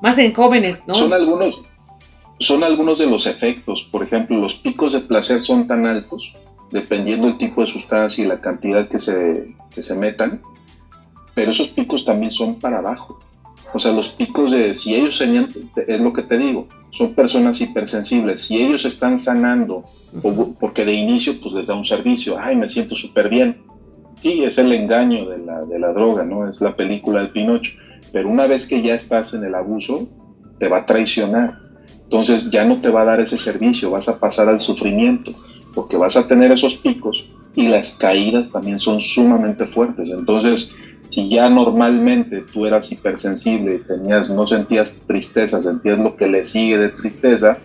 [0.00, 0.94] Más en jóvenes, ¿no?
[0.94, 1.60] Son algunos,
[2.38, 3.88] son algunos de los efectos.
[3.90, 6.32] Por ejemplo, los picos de placer son tan altos,
[6.70, 10.40] dependiendo del tipo de sustancia y la cantidad que se, se metan,
[11.34, 13.20] pero esos picos también son para abajo.
[13.74, 15.50] O sea, los picos de, si ellos señalan,
[15.86, 18.42] es lo que te digo, son personas hipersensibles.
[18.42, 19.84] Si ellos están sanando,
[20.60, 23.62] porque de inicio pues les da un servicio, ay, me siento súper bien.
[24.20, 26.48] Sí, es el engaño de la, de la droga, ¿no?
[26.48, 27.72] Es la película del Pinocho.
[28.12, 30.06] Pero una vez que ya estás en el abuso,
[30.58, 31.62] te va a traicionar
[32.12, 35.32] entonces ya no te va a dar ese servicio, vas a pasar al sufrimiento,
[35.74, 40.10] porque vas a tener esos picos y las caídas también son sumamente fuertes.
[40.10, 40.74] Entonces,
[41.12, 46.78] si ya normalmente tú eras hipersensible, tenías, no sentías tristeza, sentías lo que le sigue
[46.78, 47.58] de tristeza,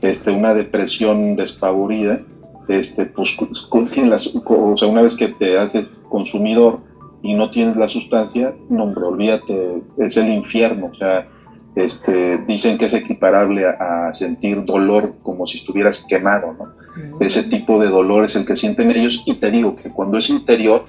[0.00, 2.18] este, una depresión despavorida,
[2.66, 6.80] este, pues, o sea, una vez que te haces consumidor
[7.22, 11.28] y no tienes la sustancia, no, hombre, olvídate, es el infierno, o sea,
[11.74, 16.64] este, dicen que es equiparable a, sentir dolor como si estuvieras quemado, ¿no?
[16.64, 17.22] Mm.
[17.22, 20.30] Ese tipo de dolor es el que sienten ellos y te digo que cuando es
[20.30, 20.86] interior,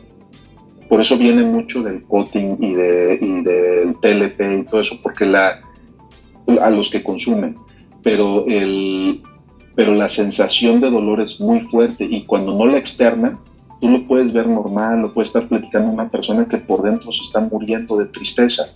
[0.89, 5.25] por eso viene mucho del coating y, de, y del TLP y todo eso, porque
[5.25, 7.56] a los que consumen,
[8.04, 8.45] pero,
[9.78, 13.38] la sensación de dolor es muy fuerte y cuando no la externan,
[13.80, 17.13] tú lo puedes ver normal, lo puedes estar platicando a una persona que por dentro
[17.13, 18.67] se está muriendo de tristeza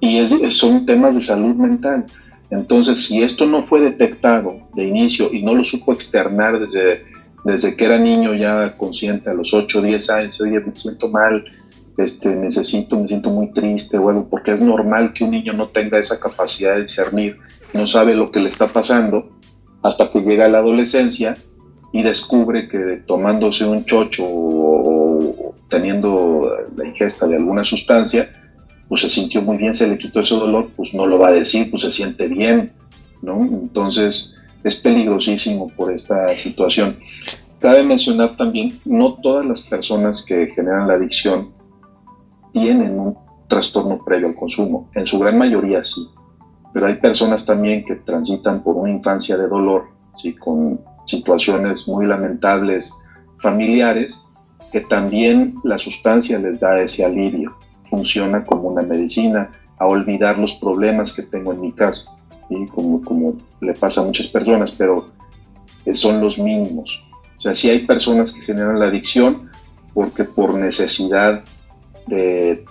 [0.00, 2.06] y es, son temas de salud mental.
[2.50, 7.04] Entonces, si esto no fue detectado de inicio y no lo supo externar desde,
[7.44, 11.08] desde que era niño ya consciente, a los 8 o 10 años, oye, me siento
[11.08, 11.44] mal,
[11.98, 15.68] este, necesito, me siento muy triste o algo, porque es normal que un niño no
[15.68, 17.36] tenga esa capacidad de discernir,
[17.72, 19.30] no sabe lo que le está pasando,
[19.82, 21.36] hasta que llega a la adolescencia
[21.92, 28.30] y descubre que tomándose un chocho o teniendo la ingesta de alguna sustancia,
[28.88, 31.32] pues se sintió muy bien, se le quitó ese dolor, pues no lo va a
[31.32, 32.72] decir, pues se siente bien,
[33.22, 33.42] ¿no?
[33.42, 34.33] Entonces
[34.64, 36.96] es peligrosísimo por esta situación.
[37.60, 41.50] Cabe mencionar también, no todas las personas que generan la adicción
[42.52, 43.16] tienen un
[43.48, 46.08] trastorno previo al consumo, en su gran mayoría sí,
[46.72, 49.84] pero hay personas también que transitan por una infancia de dolor,
[50.20, 50.34] ¿sí?
[50.34, 52.92] con situaciones muy lamentables
[53.40, 54.20] familiares,
[54.72, 57.54] que también la sustancia les da ese alivio
[57.94, 62.10] funciona como una medicina, a olvidar los problemas que tengo en mi casa,
[62.48, 65.10] y como, como le pasa a muchas personas, pero
[65.92, 66.90] son los mínimos.
[67.38, 69.50] O sea, sí hay personas que generan la adicción
[69.92, 71.44] porque por necesidad
[72.06, 72.64] de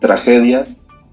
[0.00, 0.64] tragedia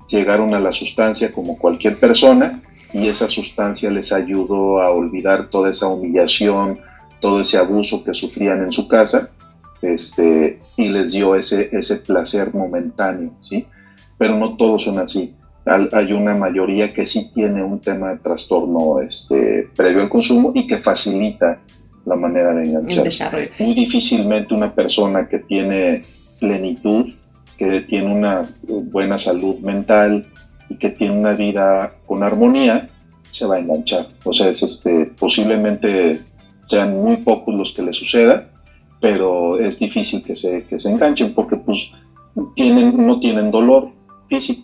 [0.08, 2.62] llegaron a la sustancia como cualquier persona
[2.94, 6.80] y esa sustancia les ayudó a olvidar toda esa humillación,
[7.20, 9.32] todo ese abuso que sufrían en su casa
[9.82, 13.66] este, y les dio ese, ese placer momentáneo, ¿sí?
[14.18, 15.34] Pero no todos son así.
[15.66, 20.66] Hay una mayoría que sí tiene un tema de trastorno este, previo al consumo y
[20.66, 21.60] que facilita
[22.06, 23.52] la manera de engancharse.
[23.60, 26.04] Muy difícilmente una persona que tiene
[26.40, 27.12] plenitud,
[27.58, 30.26] que tiene una buena salud mental
[30.68, 32.90] y que tiene una vida con armonía,
[33.30, 34.08] se va a enganchar.
[34.24, 36.22] O sea, es este, posiblemente
[36.68, 38.50] sean muy pocos los que le suceda,
[39.00, 41.92] pero es difícil que se, que se enganchen porque pues
[42.56, 43.90] tienen, no tienen dolor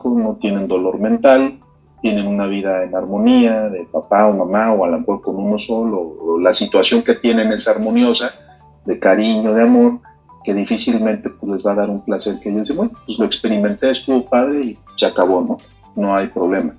[0.06, 1.60] no tienen dolor mental,
[2.01, 5.58] tienen una vida en armonía de papá o mamá o a lo mejor con uno
[5.58, 8.32] solo, la situación que tienen es armoniosa,
[8.86, 9.99] de cariño, de amor,
[10.45, 13.25] que difícilmente pues, les va a dar un placer que ellos dicen, bueno, pues lo
[13.25, 15.58] experimenté, estuvo padre y se acabó, ¿no?
[15.95, 16.73] No hay problema.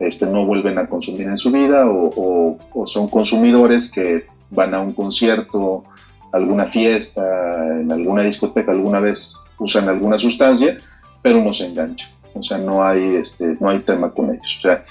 [0.00, 4.80] Este, no vuelven a consumir en su vida o, o son consumidores que van a
[4.80, 5.84] un concierto
[6.32, 10.76] alguna fiesta, en alguna discoteca alguna vez usan alguna sustancia,
[11.22, 12.10] pero no se enganchan.
[12.34, 14.56] O sea, no hay, este, no hay tema con ellos.
[14.58, 14.84] O sea,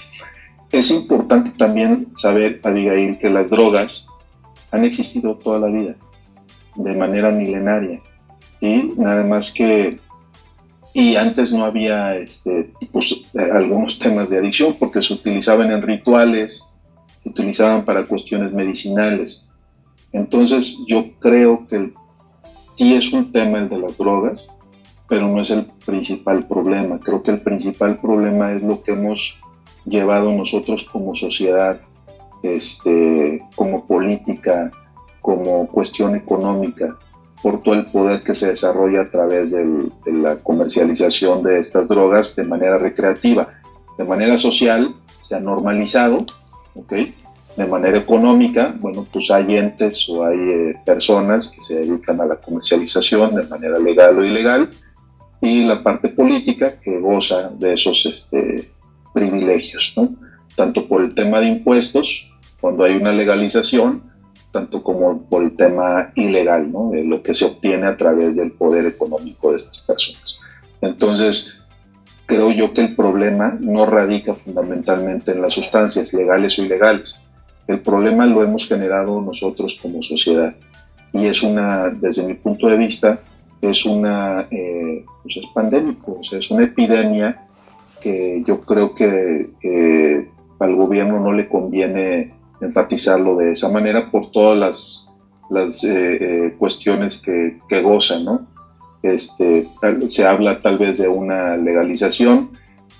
[0.72, 4.08] es importante también saber, Abigail, que las drogas
[4.70, 5.94] han existido toda la vida,
[6.74, 8.00] de manera milenaria.
[8.60, 8.92] ¿sí?
[8.96, 9.98] Nada más que
[10.96, 16.64] y antes no había este, pues, algunos temas de adicción porque se utilizaban en rituales,
[17.24, 19.50] se utilizaban para cuestiones medicinales.
[20.12, 21.92] Entonces yo creo que
[22.76, 24.46] sí es un tema el de las drogas,
[25.08, 26.98] pero no es el principal problema.
[27.00, 29.38] Creo que el principal problema es lo que hemos
[29.84, 31.80] llevado nosotros como sociedad,
[32.42, 34.70] este, como política,
[35.20, 36.96] como cuestión económica,
[37.42, 42.34] por todo el poder que se desarrolla a través de la comercialización de estas drogas
[42.36, 43.48] de manera recreativa.
[43.98, 46.18] De manera social se ha normalizado,
[46.74, 46.92] ¿ok?
[47.56, 52.26] De manera económica, bueno, pues hay entes o hay eh, personas que se dedican a
[52.26, 54.70] la comercialización de manera legal o ilegal,
[55.44, 58.70] y la parte política que goza de esos este,
[59.12, 60.14] privilegios, ¿no?
[60.56, 62.30] tanto por el tema de impuestos,
[62.60, 64.02] cuando hay una legalización,
[64.52, 66.90] tanto como por el tema ilegal, ¿no?
[66.90, 70.38] de lo que se obtiene a través del poder económico de estas personas.
[70.80, 71.58] Entonces,
[72.24, 77.20] creo yo que el problema no radica fundamentalmente en las sustancias legales o ilegales.
[77.66, 80.54] El problema lo hemos generado nosotros como sociedad
[81.12, 83.20] y es una, desde mi punto de vista,
[83.70, 87.46] es una, eh, pues es pandémico, o sea, es una epidemia
[88.00, 90.28] que yo creo que,
[90.60, 95.14] al gobierno no le conviene enfatizarlo de esa manera por todas las,
[95.50, 98.46] las eh, eh, cuestiones que, que gozan, ¿no?
[99.02, 99.68] Este,
[100.06, 102.50] se habla tal vez de una legalización,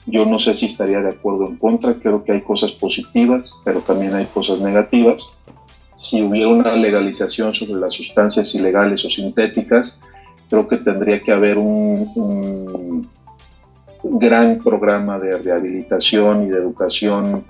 [0.07, 3.81] yo no sé si estaría de acuerdo en contra, creo que hay cosas positivas, pero
[3.81, 5.27] también hay cosas negativas.
[5.95, 9.99] Si hubiera una legalización sobre las sustancias ilegales o sintéticas,
[10.49, 13.09] creo que tendría que haber un,
[14.03, 17.45] gran programa de rehabilitación y de educación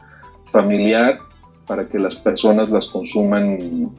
[0.53, 1.19] familiar
[1.67, 3.91] para que las personas las consuman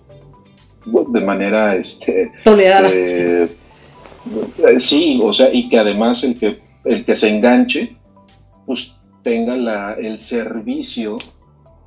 [0.85, 2.89] de manera este, tolerada.
[2.91, 3.49] Eh,
[4.77, 7.97] sí, o sea, y que además el que, el que se enganche,
[8.65, 11.17] pues tenga la, el servicio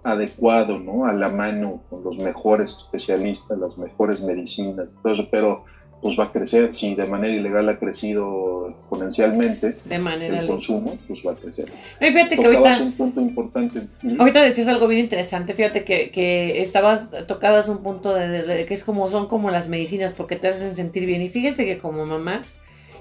[0.02, 1.06] adecuado, ¿no?
[1.06, 5.64] A la mano, con los mejores especialistas, las mejores medicinas, todo eso, pero
[6.00, 6.74] pues va a crecer.
[6.74, 11.72] Si de manera ilegal ha crecido exponencialmente de manera el consumo, pues va a crecer.
[11.98, 13.82] fíjate que ahorita, un punto importante.
[14.18, 15.54] Ahorita decías algo bien interesante.
[15.54, 20.12] Fíjate que, que estabas, tocabas un punto de, que es como son como las medicinas
[20.12, 21.22] porque te hacen sentir bien.
[21.22, 22.46] Y fíjense que como mamás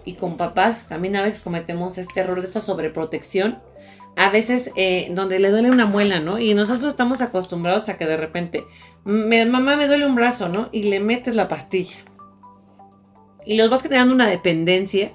[0.04, 3.60] y con papás también a veces cometemos este error de esa sobreprotección.
[4.16, 6.40] A veces eh, donde le duele una muela, ¿no?
[6.40, 8.64] Y nosotros estamos acostumbrados a que de repente,
[9.06, 10.70] mamá me duele un brazo, ¿no?
[10.72, 12.00] Y le metes la pastilla
[13.48, 15.12] y los vas creando una dependencia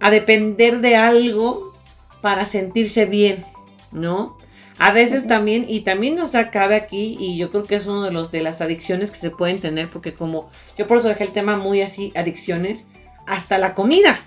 [0.00, 1.74] a depender de algo
[2.22, 3.44] para sentirse bien,
[3.92, 4.38] ¿no?
[4.78, 8.10] A veces también, y también nos cabe aquí, y yo creo que es uno de
[8.10, 10.48] los de las adicciones que se pueden tener, porque como
[10.78, 12.86] yo por eso dejé el tema muy así, adicciones,
[13.26, 14.26] hasta la comida.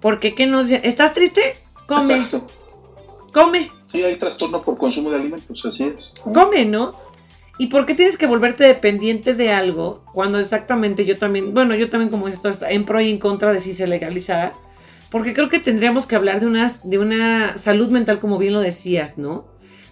[0.00, 1.56] Porque ¿qué nos ¿Estás triste?
[1.86, 2.14] Come.
[2.14, 2.46] Exacto.
[3.34, 3.70] Come.
[3.84, 6.14] Sí, hay trastorno por consumo de alimentos, así es.
[6.22, 6.94] Come, ¿no?
[7.56, 11.88] ¿Y por qué tienes que volverte dependiente de algo cuando exactamente yo también, bueno, yo
[11.88, 14.52] también como esto en pro y en contra de si se legalizara?
[15.10, 18.60] Porque creo que tendríamos que hablar de una, de una salud mental, como bien lo
[18.60, 19.46] decías, ¿no?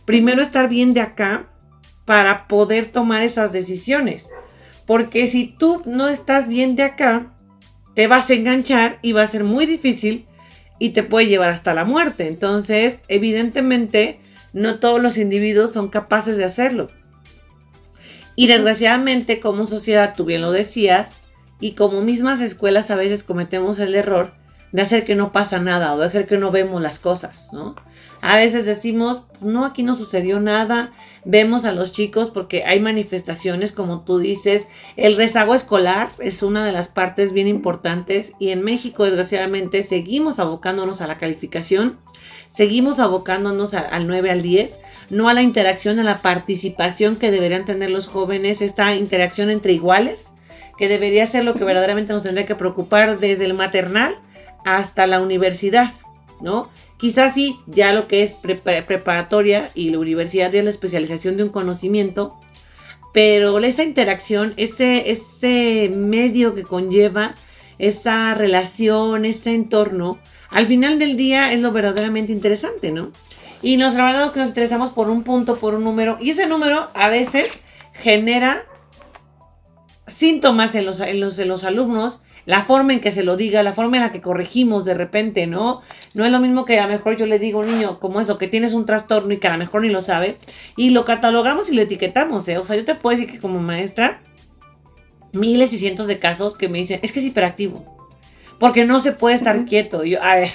[0.04, 1.46] Primero estar bien de acá
[2.04, 4.28] para poder tomar esas decisiones.
[4.84, 7.32] Porque si tú no estás bien de acá,
[7.94, 10.26] te vas a enganchar y va a ser muy difícil
[10.80, 12.26] y te puede llevar hasta la muerte.
[12.26, 14.18] Entonces, evidentemente,
[14.52, 16.90] no todos los individuos son capaces de hacerlo.
[18.34, 21.12] Y desgraciadamente como sociedad, tú bien lo decías,
[21.60, 24.34] y como mismas escuelas a veces cometemos el error
[24.72, 27.76] de hacer que no pasa nada o de hacer que no vemos las cosas, ¿no?
[28.22, 30.92] A veces decimos, no, aquí no sucedió nada,
[31.24, 36.64] vemos a los chicos porque hay manifestaciones, como tú dices, el rezago escolar es una
[36.64, 41.98] de las partes bien importantes y en México desgraciadamente seguimos abocándonos a la calificación
[42.52, 44.78] seguimos abocándonos al 9 al 10,
[45.10, 49.72] no a la interacción, a la participación que deberían tener los jóvenes, esta interacción entre
[49.72, 50.32] iguales,
[50.76, 54.16] que debería ser lo que verdaderamente nos tendría que preocupar desde el maternal
[54.64, 55.92] hasta la universidad,
[56.40, 56.70] ¿no?
[56.98, 61.50] Quizás sí, ya lo que es preparatoria y la universidad es la especialización de un
[61.50, 62.38] conocimiento,
[63.12, 67.34] pero esa interacción, ese, ese medio que conlleva,
[67.78, 73.10] esa relación, ese entorno, al final del día es lo verdaderamente interesante, ¿no?
[73.62, 76.88] Y nos grabamos que nos interesamos por un punto, por un número, y ese número
[76.94, 77.58] a veces
[77.94, 78.64] genera
[80.06, 83.72] síntomas en los, en los, los alumnos, la forma en que se lo diga, la
[83.72, 85.82] forma en la que corregimos de repente, ¿no?
[86.14, 88.20] No es lo mismo que a lo mejor yo le digo a un niño como
[88.20, 90.36] eso, que tienes un trastorno y que a lo mejor ni lo sabe,
[90.76, 92.58] y lo catalogamos y lo etiquetamos, ¿eh?
[92.58, 94.20] O sea, yo te puedo decir que como maestra,
[95.32, 97.92] miles y cientos de casos que me dicen, es que es hiperactivo
[98.62, 100.04] porque no se puede estar quieto.
[100.04, 100.50] Yo, a ver,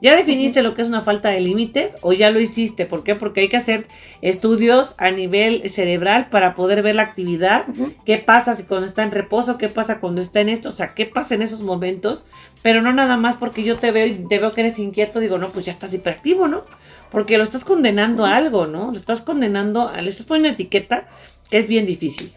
[0.00, 2.84] ¿Ya definiste lo que es una falta de límites o ya lo hiciste?
[2.84, 3.14] ¿Por qué?
[3.14, 3.86] Porque hay que hacer
[4.20, 7.64] estudios a nivel cerebral para poder ver la actividad,
[8.04, 10.94] qué pasa si cuando está en reposo, qué pasa cuando está en esto, o sea,
[10.94, 12.26] qué pasa en esos momentos,
[12.62, 15.38] pero no nada más porque yo te veo y te veo que eres inquieto, digo,
[15.38, 16.64] no, pues ya estás hiperactivo, ¿no?
[17.10, 18.90] Porque lo estás condenando a algo, ¿no?
[18.90, 21.08] Lo estás condenando, le estás poniendo una etiqueta
[21.48, 22.32] que es bien difícil.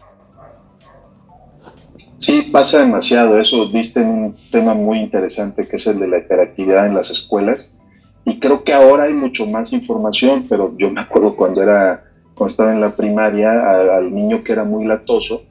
[2.18, 3.40] Sí, pasa demasiado.
[3.40, 7.10] Eso diste en un tema muy interesante que es el de la hiperactividad en las
[7.10, 7.76] escuelas.
[8.24, 12.04] Y creo que ahora hay mucho más información, pero yo me acuerdo cuando era
[12.34, 15.42] cuando estaba en la primaria, al niño que era muy latoso,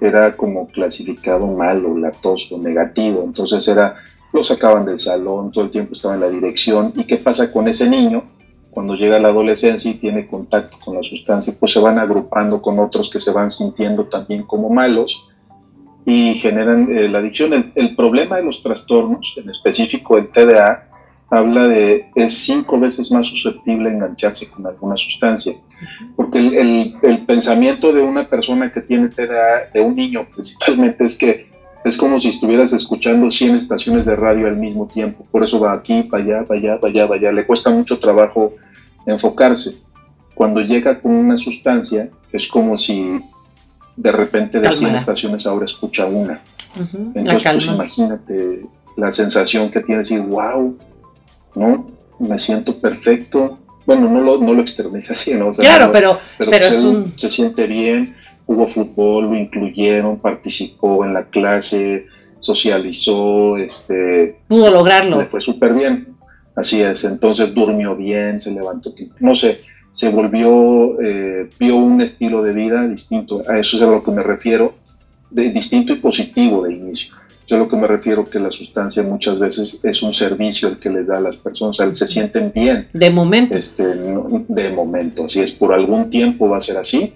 [0.00, 3.22] era como clasificado malo, latoso, negativo.
[3.24, 3.96] Entonces era,
[4.32, 6.92] lo sacaban del salón, todo el tiempo estaba en la dirección.
[6.94, 8.24] ¿Y qué pasa con ese niño?
[8.70, 12.60] Cuando llega a la adolescencia y tiene contacto con la sustancia, pues se van agrupando
[12.60, 15.26] con otros que se van sintiendo también como malos
[16.06, 17.72] y generan eh, la adicción.
[17.74, 20.88] El, problema de los trastornos, en específico el TDA,
[21.28, 25.54] habla de es cinco veces más susceptible a engancharse con alguna sustancia.
[26.14, 31.18] Porque el, el, pensamiento de una persona que tiene TDA, de un niño principalmente, es
[31.18, 31.50] que
[31.84, 35.26] es como si estuvieras escuchando 100 estaciones de radio al mismo tiempo.
[35.32, 37.32] Por eso va aquí, para allá, para allá, para allá, para allá.
[37.32, 38.54] Le cuesta mucho trabajo
[39.06, 39.76] enfocarse.
[40.34, 43.20] Cuando llega con una sustancia, es como si
[43.96, 46.40] de repente de 100 estaciones ahora escucha una.
[47.14, 48.66] Entonces, pues imagínate
[48.96, 50.76] la sensación que tiene decir, wow,
[51.54, 51.86] ¿no?
[52.18, 53.58] Me siento perfecto.
[53.84, 55.50] Bueno, no lo, no lo externiza así, ¿no?
[55.50, 56.70] claro, pero, pero,
[57.16, 58.16] se, siente bien,
[58.46, 62.06] hubo fútbol, lo incluyeron, participó en la clase,
[62.40, 64.40] socializó, este...
[64.48, 65.20] Pudo lograrlo.
[65.20, 66.08] Le fue súper bien,
[66.54, 67.04] así es.
[67.04, 69.60] Entonces durmió bien, se levantó, no sé,
[69.96, 74.10] se volvió, eh, vio un estilo de vida distinto, a eso es a lo que
[74.10, 74.74] me refiero,
[75.30, 77.14] de, distinto y positivo de inicio.
[77.46, 80.78] Es a lo que me refiero que la sustancia muchas veces es un servicio el
[80.78, 82.88] que les da a las personas, o se sienten bien.
[82.92, 83.56] De momento.
[83.56, 87.14] Este, de momento, si es por algún tiempo va a ser así,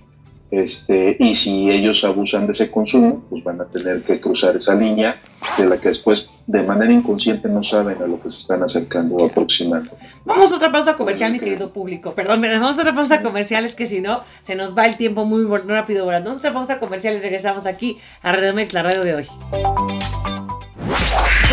[0.50, 4.74] este, y si ellos abusan de ese consumo, pues van a tener que cruzar esa
[4.74, 5.16] línea
[5.56, 9.14] de la que después de manera inconsciente no saben a lo que se están acercando
[9.14, 9.92] o aproximando.
[10.24, 12.12] Vamos a otra pausa comercial, mi querido público.
[12.14, 15.24] Perdón, vamos a otra pausa comercial, es que si no, se nos va el tiempo
[15.24, 16.06] muy rápido.
[16.06, 19.26] Vamos a otra pausa comercial y regresamos aquí a Radio Mex, la radio de hoy.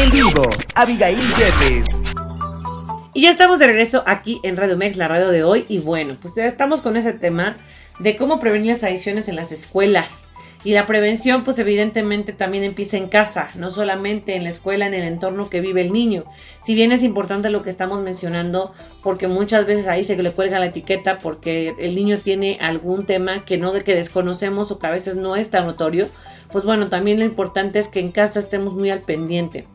[0.01, 1.85] En vivo, Abigail Jeffes.
[3.13, 5.65] Y ya estamos de regreso aquí en Radio Mex, la radio de hoy.
[5.69, 7.57] Y bueno, pues ya estamos con ese tema
[7.99, 10.31] de cómo prevenir las adicciones en las escuelas.
[10.63, 14.95] Y la prevención, pues evidentemente también empieza en casa, no solamente en la escuela, en
[14.95, 16.25] el entorno que vive el niño.
[16.65, 18.73] Si bien es importante lo que estamos mencionando,
[19.03, 23.45] porque muchas veces ahí se le cuelga la etiqueta porque el niño tiene algún tema
[23.45, 26.09] que no de que desconocemos o que a veces no es tan notorio,
[26.51, 29.67] pues bueno, también lo importante es que en casa estemos muy al pendiente.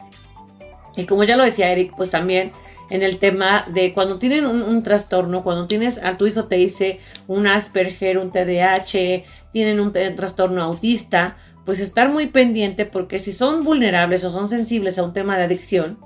[0.97, 2.53] Y como ya lo decía Eric, pues también
[2.93, 7.01] en el tema de cuando tienen un, trastorno, cuando tienes a tu hijo te dice
[7.27, 13.65] un Asperger, un TDAH, tienen un, trastorno autista, pues estar muy pendiente porque si son
[13.65, 16.01] vulnerables o son sensibles a un tema de adicción,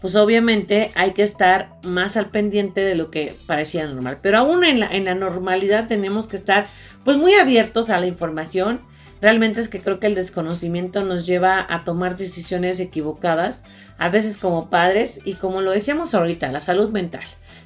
[0.00, 4.20] pues obviamente hay que estar más al pendiente de lo que parecía normal.
[4.22, 6.64] Pero aún en la, en la normalidad tenemos que estar
[7.04, 8.80] pues muy abiertos a la información
[9.22, 13.62] Realmente es que creo que el desconocimiento nos lleva a tomar decisiones equivocadas,
[13.96, 17.22] a veces como padres y como lo decíamos ahorita, la salud mental.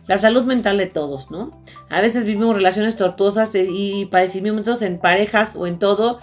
[0.06, 1.62] La salud mental de todos, ¿no?
[1.88, 6.20] A veces vivimos relaciones tortuosas y padecimientos en parejas o en todo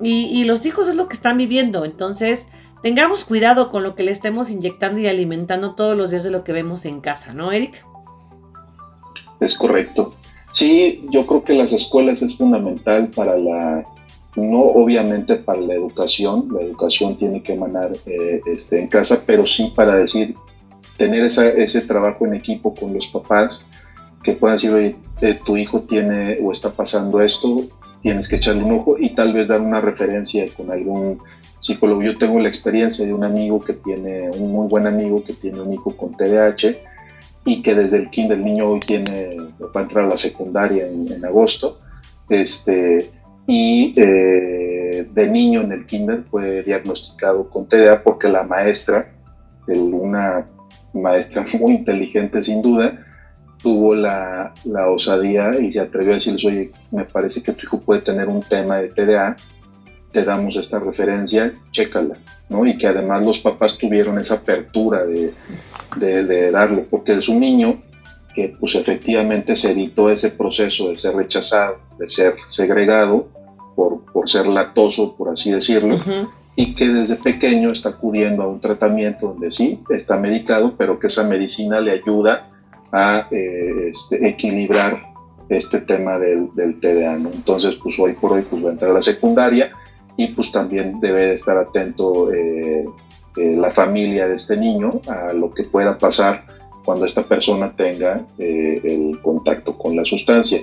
[0.00, 1.84] y, los hijos es lo que están viviendo.
[1.84, 2.46] Entonces,
[2.80, 6.44] tengamos cuidado con lo que le estemos inyectando y alimentando todos los días de lo
[6.44, 7.84] que vemos en casa, ¿no, Eric?
[9.40, 10.14] Es correcto.
[10.50, 13.84] Sí, yo creo que las escuelas es fundamental para la
[14.36, 19.46] no obviamente para la educación, la educación tiene que emanar eh, este, en casa, pero
[19.46, 20.34] sí para decir,
[20.96, 23.66] tener ese trabajo en equipo con los papás,
[24.22, 27.64] que puedan decir, oye, eh, tu hijo tiene o está pasando esto,
[28.02, 31.18] tienes que echarle un ojo y tal vez dar una referencia con algún
[31.58, 32.02] psicólogo.
[32.02, 35.60] Yo tengo la experiencia de un amigo que tiene, un muy buen amigo que tiene
[35.60, 36.76] un hijo con TDAH
[37.44, 39.28] y que desde el kinder, el niño hoy tiene,
[39.74, 41.78] va a entrar a la secundaria en, en agosto,
[42.28, 43.10] este,
[43.46, 49.12] y eh, de niño en el kinder fue diagnosticado con TDA porque la maestra,
[49.68, 50.44] una
[50.92, 53.04] maestra muy inteligente sin duda,
[53.62, 54.52] tuvo la,
[54.88, 58.42] osadía y se atrevió a decirles, oye, me parece que tu hijo puede tener un
[58.42, 59.36] tema de TDA,
[60.12, 62.16] te damos esta referencia, chécala,
[62.48, 62.64] ¿no?
[62.66, 65.32] Y que además los papás tuvieron esa apertura de,
[65.96, 67.80] de, de darlo, porque es un niño
[68.36, 73.28] que pues efectivamente se evitó ese proceso de ser rechazado, de ser segregado
[73.74, 75.98] por, por ser latoso, por así decirlo,
[76.54, 81.06] y que desde pequeño está acudiendo a un tratamiento donde sí está medicado, pero que
[81.06, 82.50] esa medicina le ayuda
[82.92, 85.02] a eh, este, equilibrar
[85.48, 87.14] este tema del, del TDA.
[87.14, 89.72] Entonces, pues hoy por hoy pues, va a entrar a la secundaria
[90.18, 92.84] y pues también debe estar atento eh,
[93.38, 96.44] eh, la familia de este niño a lo que pueda pasar
[96.86, 100.60] cuando esta persona tenga el contacto con la sustancia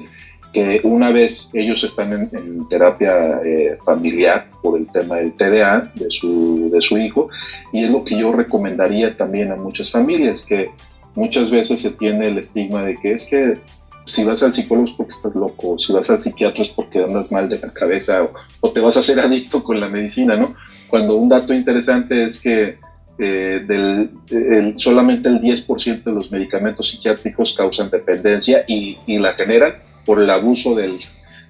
[0.54, 6.10] que una vez ellos están en, terapia eh, familiar por el tema del TDA de
[6.12, 7.30] su, de su hijo,
[7.74, 10.70] y es lo que yo recomendaría también a muchas familias, que
[11.16, 13.58] muchas veces se tiene el estigma de que es que
[14.06, 17.32] si vas al psicólogo es porque estás loco, si vas al psiquiatra es porque andas
[17.32, 18.28] mal de la cabeza
[18.62, 20.54] o, te vas a hacer adicto con la medicina, ¿no?
[20.88, 22.78] Cuando un dato interesante es que
[23.20, 30.22] eh, del, solamente el 10% de los medicamentos psiquiátricos causan dependencia y, la generan por
[30.22, 31.00] el abuso del,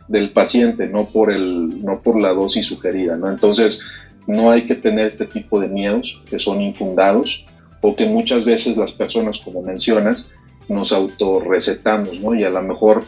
[0.07, 3.29] del, paciente, no por, el, no por la dosis sugerida, ¿no?
[3.29, 3.81] Entonces,
[4.27, 7.45] no hay que tener este tipo de miedos que son infundados
[7.81, 10.31] o que muchas veces las personas, como mencionas,
[10.67, 12.35] nos autorrecetamos, ¿no?
[12.35, 13.03] Y a lo mejor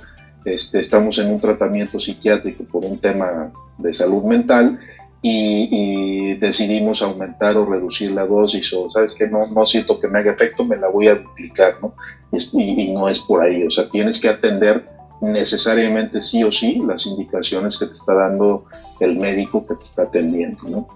[0.46, 4.80] este, estamos en un tratamiento psiquiátrico por un tema de salud mental
[5.28, 10.20] y, decidimos aumentar o reducir la dosis o sabes que no, no siento que me
[10.20, 11.94] haga efecto, me la voy a duplicar, ¿no?
[12.32, 14.86] Y, y, no es por ahí, o sea, tienes que atender
[15.22, 18.66] necesariamente sí o sí las indicaciones que te está dando
[19.00, 20.88] el médico que te está atendiendo, ¿no?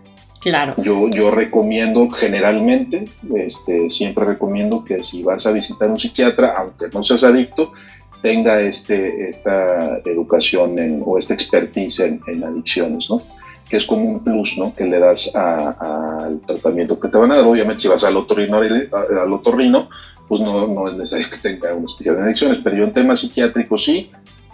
[0.41, 0.75] Claro.
[0.77, 3.05] Yo, yo recomiendo generalmente,
[3.35, 7.73] este, siempre recomiendo que si vas a visitar un psiquiatra, aunque no seas adicto,
[8.21, 13.21] tenga este, esta educación o esta expertise en, adicciones, ¿no?
[13.69, 14.73] Que es como un plus, ¿no?
[14.73, 17.45] Que le das al tratamiento que te van a dar.
[17.45, 19.89] Obviamente, si vas al otorrino, al otorrino
[20.29, 23.19] pues no, no es necesario que tenga una especial en adicciones, pero yo en temas
[23.19, 24.11] psiquiátricos sí,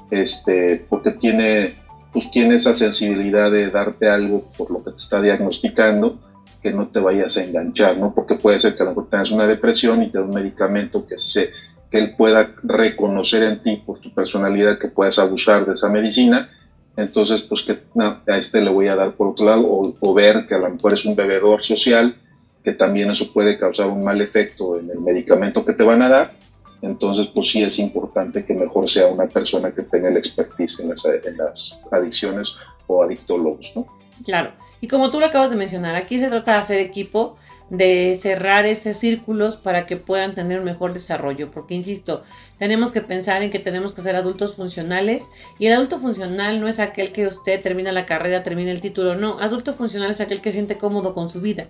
[0.10, 1.76] este, porque tiene,
[2.14, 6.18] pues tiene esa sensibilidad de darte algo por lo que te está diagnosticando,
[6.64, 8.16] que no te vayas a enganchar, ¿no?
[8.16, 11.06] Porque puede ser que a lo mejor tengas una depresión y te da un medicamento
[11.06, 11.50] que, se,
[11.92, 16.50] que él pueda reconocer en ti por tu personalidad que puedas abusar de esa medicina,
[16.98, 20.48] entonces pues que a este le voy a dar por otro lado, o, o ver
[20.48, 22.16] que a lo mejor es un bebedor social,
[22.64, 26.10] que también eso puede causar un mal efecto en el medicamento que te van a
[26.10, 26.34] dar.
[26.82, 30.90] Entonces, pues sí es importante que mejor sea una persona que tenga el expertise en
[30.90, 32.56] las, en las adicciones
[32.88, 33.88] o adictólogos, ¿no?
[34.24, 34.52] Claro.
[34.82, 37.38] Y como tú lo acabas de mencionar, aquí se trata de hacer equipo,
[37.70, 41.52] de cerrar esos círculos para que puedan tener un mejor desarrollo.
[41.52, 42.24] Porque, insisto,
[42.58, 45.26] tenemos que pensar en que tenemos que ser adultos funcionales.
[45.60, 49.16] Y el adulto funcional no es aquel que usted termina la carrera, termina el título.
[49.16, 51.68] No, adulto funcional es aquel que siente cómodo con su vida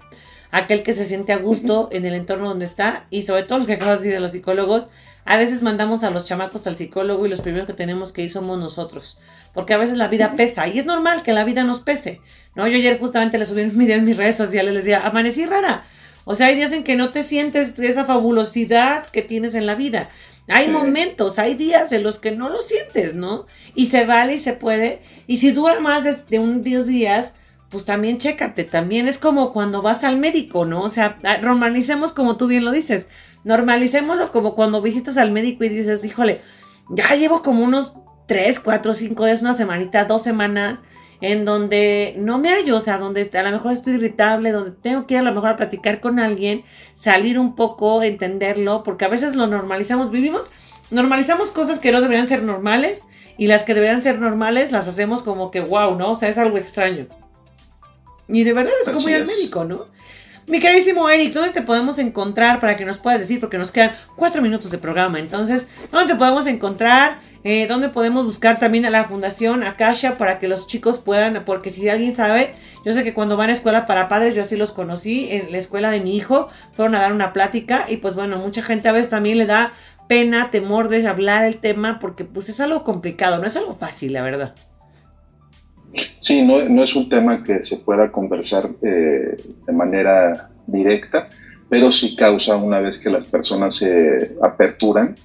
[0.51, 3.65] aquel que se siente a gusto en el entorno donde está y sobre todo lo
[3.65, 4.87] que acabas de decir de los psicólogos,
[5.25, 8.31] a veces mandamos a los chamacos al psicólogo y los primeros que tenemos que ir
[8.31, 9.17] somos nosotros,
[9.55, 12.21] porque a veces la vida pesa y es normal que la vida nos pese,
[12.53, 12.67] ¿no?
[12.67, 15.85] Yo ayer justamente le subí un video en mis redes sociales, les decía, amanecí rara,
[16.25, 19.75] o sea, hay días en que no te sientes esa fabulosidad que tienes en la
[19.75, 20.09] vida.
[20.47, 23.47] Hay momentos, hay días en los que no lo sientes, ¿no?
[23.73, 25.01] Y se vale y se puede.
[25.25, 27.33] Y si dura más de, de un días,
[27.69, 30.83] pues también chécate, también es como cuando vas al médico, ¿no?
[30.83, 33.05] O sea, ah, normalicemos como tú bien lo dices,
[33.43, 36.41] normalicémoslo como cuando visitas al médico y dices, híjole,
[36.89, 37.95] ya llevo como unos
[38.27, 40.79] 3, 4, 5 días, una semanita, dos semanas,
[41.21, 45.05] en donde no me hallo, o sea, donde a lo mejor estoy irritable, donde tengo
[45.05, 46.63] que ir a lo mejor a platicar con alguien,
[46.93, 50.49] salir un poco, entenderlo, porque a veces lo normalizamos, vivimos,
[50.91, 53.03] normalizamos cosas que no deberían ser normales
[53.37, 56.11] y las que deberían ser normales las hacemos como que wow, ¿no?
[56.11, 57.07] O sea, es algo extraño.
[58.27, 59.85] Y de verdad es como ir al médico, ¿no?
[60.47, 63.39] Mi queridísimo Eric, ¿dónde te podemos encontrar para que nos puedas decir?
[63.39, 65.17] Porque nos quedan cuatro minutos de programa.
[65.17, 67.17] Entonces, ¿dónde te podemos encontrar?
[67.43, 71.45] Eh, ¿Dónde podemos buscar también a la Fundación Akasha para que los chicos puedan?
[71.45, 72.53] Porque si alguien sabe,
[72.85, 75.57] yo sé que cuando van a escuela para padres, yo sí los conocí en la
[75.57, 78.91] escuela de mi hijo, fueron a dar una plática y pues bueno, mucha gente a
[78.91, 79.73] veces también le da
[80.07, 84.13] pena, temor de hablar el tema porque pues es algo complicado, no es algo fácil,
[84.13, 84.53] la verdad.
[86.19, 91.29] Sí, no, es un tema que se pueda conversar eh, de manera directa,
[91.69, 95.15] pero sí causa, una vez que las personas se aperturan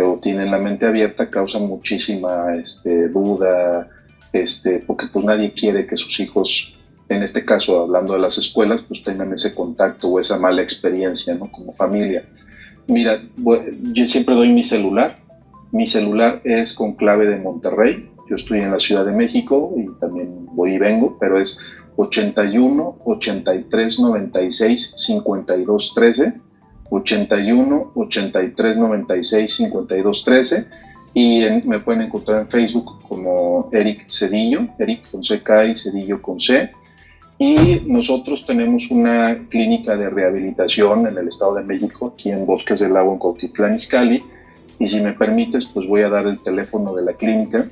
[0.00, 3.88] o tienen la mente abierta, causa muchísima este, duda,
[4.32, 6.74] este, porque pues nadie quiere que sus hijos,
[7.08, 11.34] en este caso hablando de las escuelas, pues tengan ese contacto o esa mala experiencia,
[11.34, 11.50] ¿no?
[11.50, 12.24] Como familia.
[12.86, 13.20] Mira,
[13.92, 15.18] yo siempre doy mi celular.
[15.72, 19.86] Mi celular es con clave de Monterrey, yo estoy en la Ciudad de México y
[20.00, 21.58] también voy y vengo, pero es
[21.96, 26.34] 81 83 96 52 13,
[26.90, 30.66] 81 83 96 52 13
[31.14, 36.38] y me pueden encontrar en Facebook como Eric Cedillo, Eric con CK y Cedillo con
[36.38, 36.70] C.
[37.38, 42.80] Y nosotros tenemos una clínica de rehabilitación en el Estado de México, aquí en Bosques
[42.80, 44.22] del Lago, en Cuautitlán, Izcalli.
[44.78, 47.68] Y si me permites, pues voy a dar el teléfono de la clínica,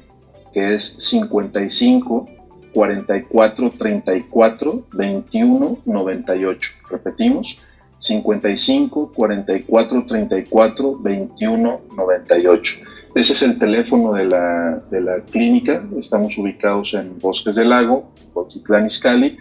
[0.56, 2.26] que es 55
[2.72, 6.70] 44 34 21 98.
[6.90, 7.58] Repetimos,
[7.98, 12.74] 55 44 34 21 98.
[13.14, 15.84] Ese es el teléfono de la, de la clínica.
[15.98, 19.36] Estamos ubicados en Bosques del Lago, Boquitlán Izcalli.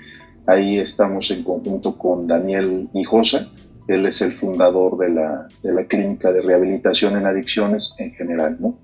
[0.48, 3.48] Ahí estamos en conjunto con Daniel Hijosa.
[3.88, 8.58] Él es el fundador de la, de la clínica de rehabilitación en adicciones en general.
[8.60, 8.78] ¿no?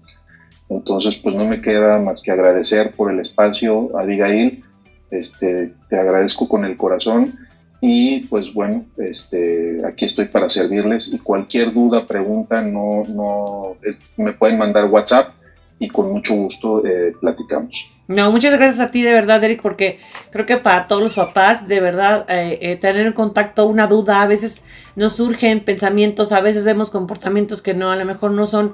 [0.72, 4.64] Entonces, pues no me queda más que agradecer por el espacio, Abigail.
[5.12, 7.38] Este, te agradezco con el corazón
[7.82, 13.98] y pues bueno, este, aquí estoy para servirles y cualquier duda, pregunta, no, no, eh,
[14.16, 15.34] me pueden mandar WhatsApp
[15.78, 17.74] y con mucho gusto eh, platicamos.
[18.12, 20.00] No, muchas gracias a ti de verdad, Eric, porque
[20.32, 24.28] creo que para todos los papás, de verdad, eh, tener en contacto una duda, a
[24.28, 24.64] veces
[24.96, 28.74] nos surgen pensamientos, a veces vemos comportamientos que no, a lo mejor no son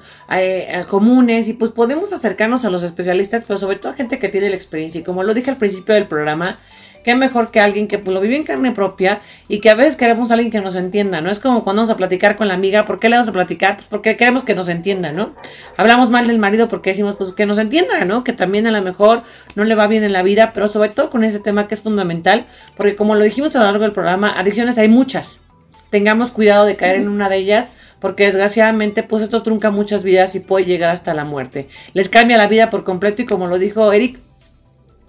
[0.88, 4.50] comunes y pues podemos acercarnos a los especialistas, pero sobre todo a gente que tiene
[4.50, 5.02] la experiencia.
[5.02, 6.60] Y como lo dije al principio del programa,
[7.08, 9.96] qué mejor que alguien que pues, lo vive en carne propia y que a veces
[9.96, 11.32] queremos a alguien que nos entienda, ¿no?
[11.32, 13.78] Es como cuando vamos a platicar con la amiga, ¿por qué le vamos a platicar?
[13.78, 15.34] Pues porque queremos que nos entienda, ¿no?
[15.78, 18.26] Hablamos mal del marido porque decimos, pues que nos entienda, ¿no?
[18.26, 19.24] Que también a lo mejor
[19.56, 21.82] no le va bien en la vida, pero sobre todo con ese tema que es
[21.82, 22.46] fundamental,
[22.76, 25.40] porque como lo dijimos a lo largo del programa, adicciones hay muchas.
[25.90, 27.70] Tengamos cuidado de caer en una de ellas
[28.02, 31.70] porque desgraciadamente pues esto trunca muchas vidas y puede llegar hasta la muerte.
[31.94, 34.20] Les cambia la vida por completo y como lo dijo Eric,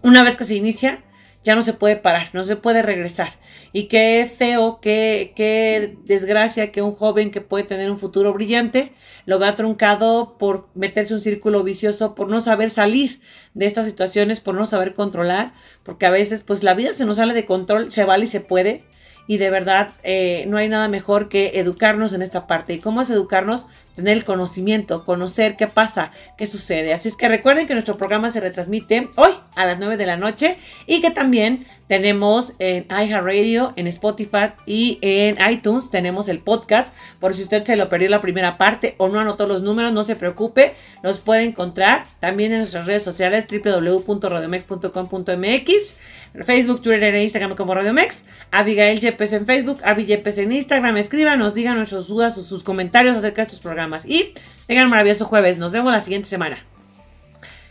[0.02, 1.00] una vez que se inicia,
[1.48, 3.30] ya no se puede parar, no se puede regresar.
[3.72, 8.92] Y qué feo, qué, qué desgracia que un joven que puede tener un futuro brillante
[9.24, 13.22] lo vea truncado por meterse un círculo vicioso, por no saber salir
[13.54, 17.16] de estas situaciones, por no saber controlar, porque a veces pues la vida se nos
[17.16, 18.84] sale de control, se vale y se puede,
[19.26, 22.74] y de verdad eh, no hay nada mejor que educarnos en esta parte.
[22.74, 23.68] ¿Y cómo es educarnos?
[23.98, 26.92] Tener el conocimiento, conocer qué pasa, qué sucede.
[26.92, 30.16] Así es que recuerden que nuestro programa se retransmite hoy a las 9 de la
[30.16, 36.94] noche y que también tenemos en iHeartRadio, en Spotify y en iTunes tenemos el podcast.
[37.18, 40.04] Por si usted se lo perdió la primera parte o no anotó los números, no
[40.04, 45.96] se preocupe, los puede encontrar también en nuestras redes sociales www.radiomex.com.mx.
[46.44, 48.24] Facebook, Twitter e Instagram como Radio Mex.
[48.50, 50.96] Abigail Yepes en Facebook, Avi Yepes en Instagram.
[50.98, 53.87] Escríbanos, digan nuestras dudas o sus comentarios acerca de estos programas.
[54.06, 54.34] Y
[54.66, 55.58] tengan un maravilloso jueves.
[55.58, 56.58] Nos vemos la siguiente semana.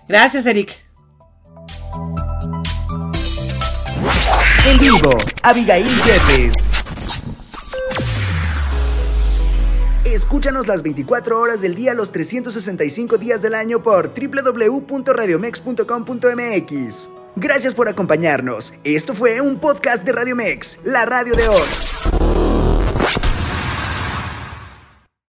[0.08, 0.76] Gracias, Eric.
[4.70, 5.10] En vivo,
[5.44, 6.54] Abigail Yepes.
[10.06, 17.10] Escúchanos las 24 horas del día, los 365 días del año por www.radiomex.com.mx.
[17.36, 18.74] Gracias por acompañarnos.
[18.84, 22.27] Esto fue un podcast de Radio Mex, la radio de hoy.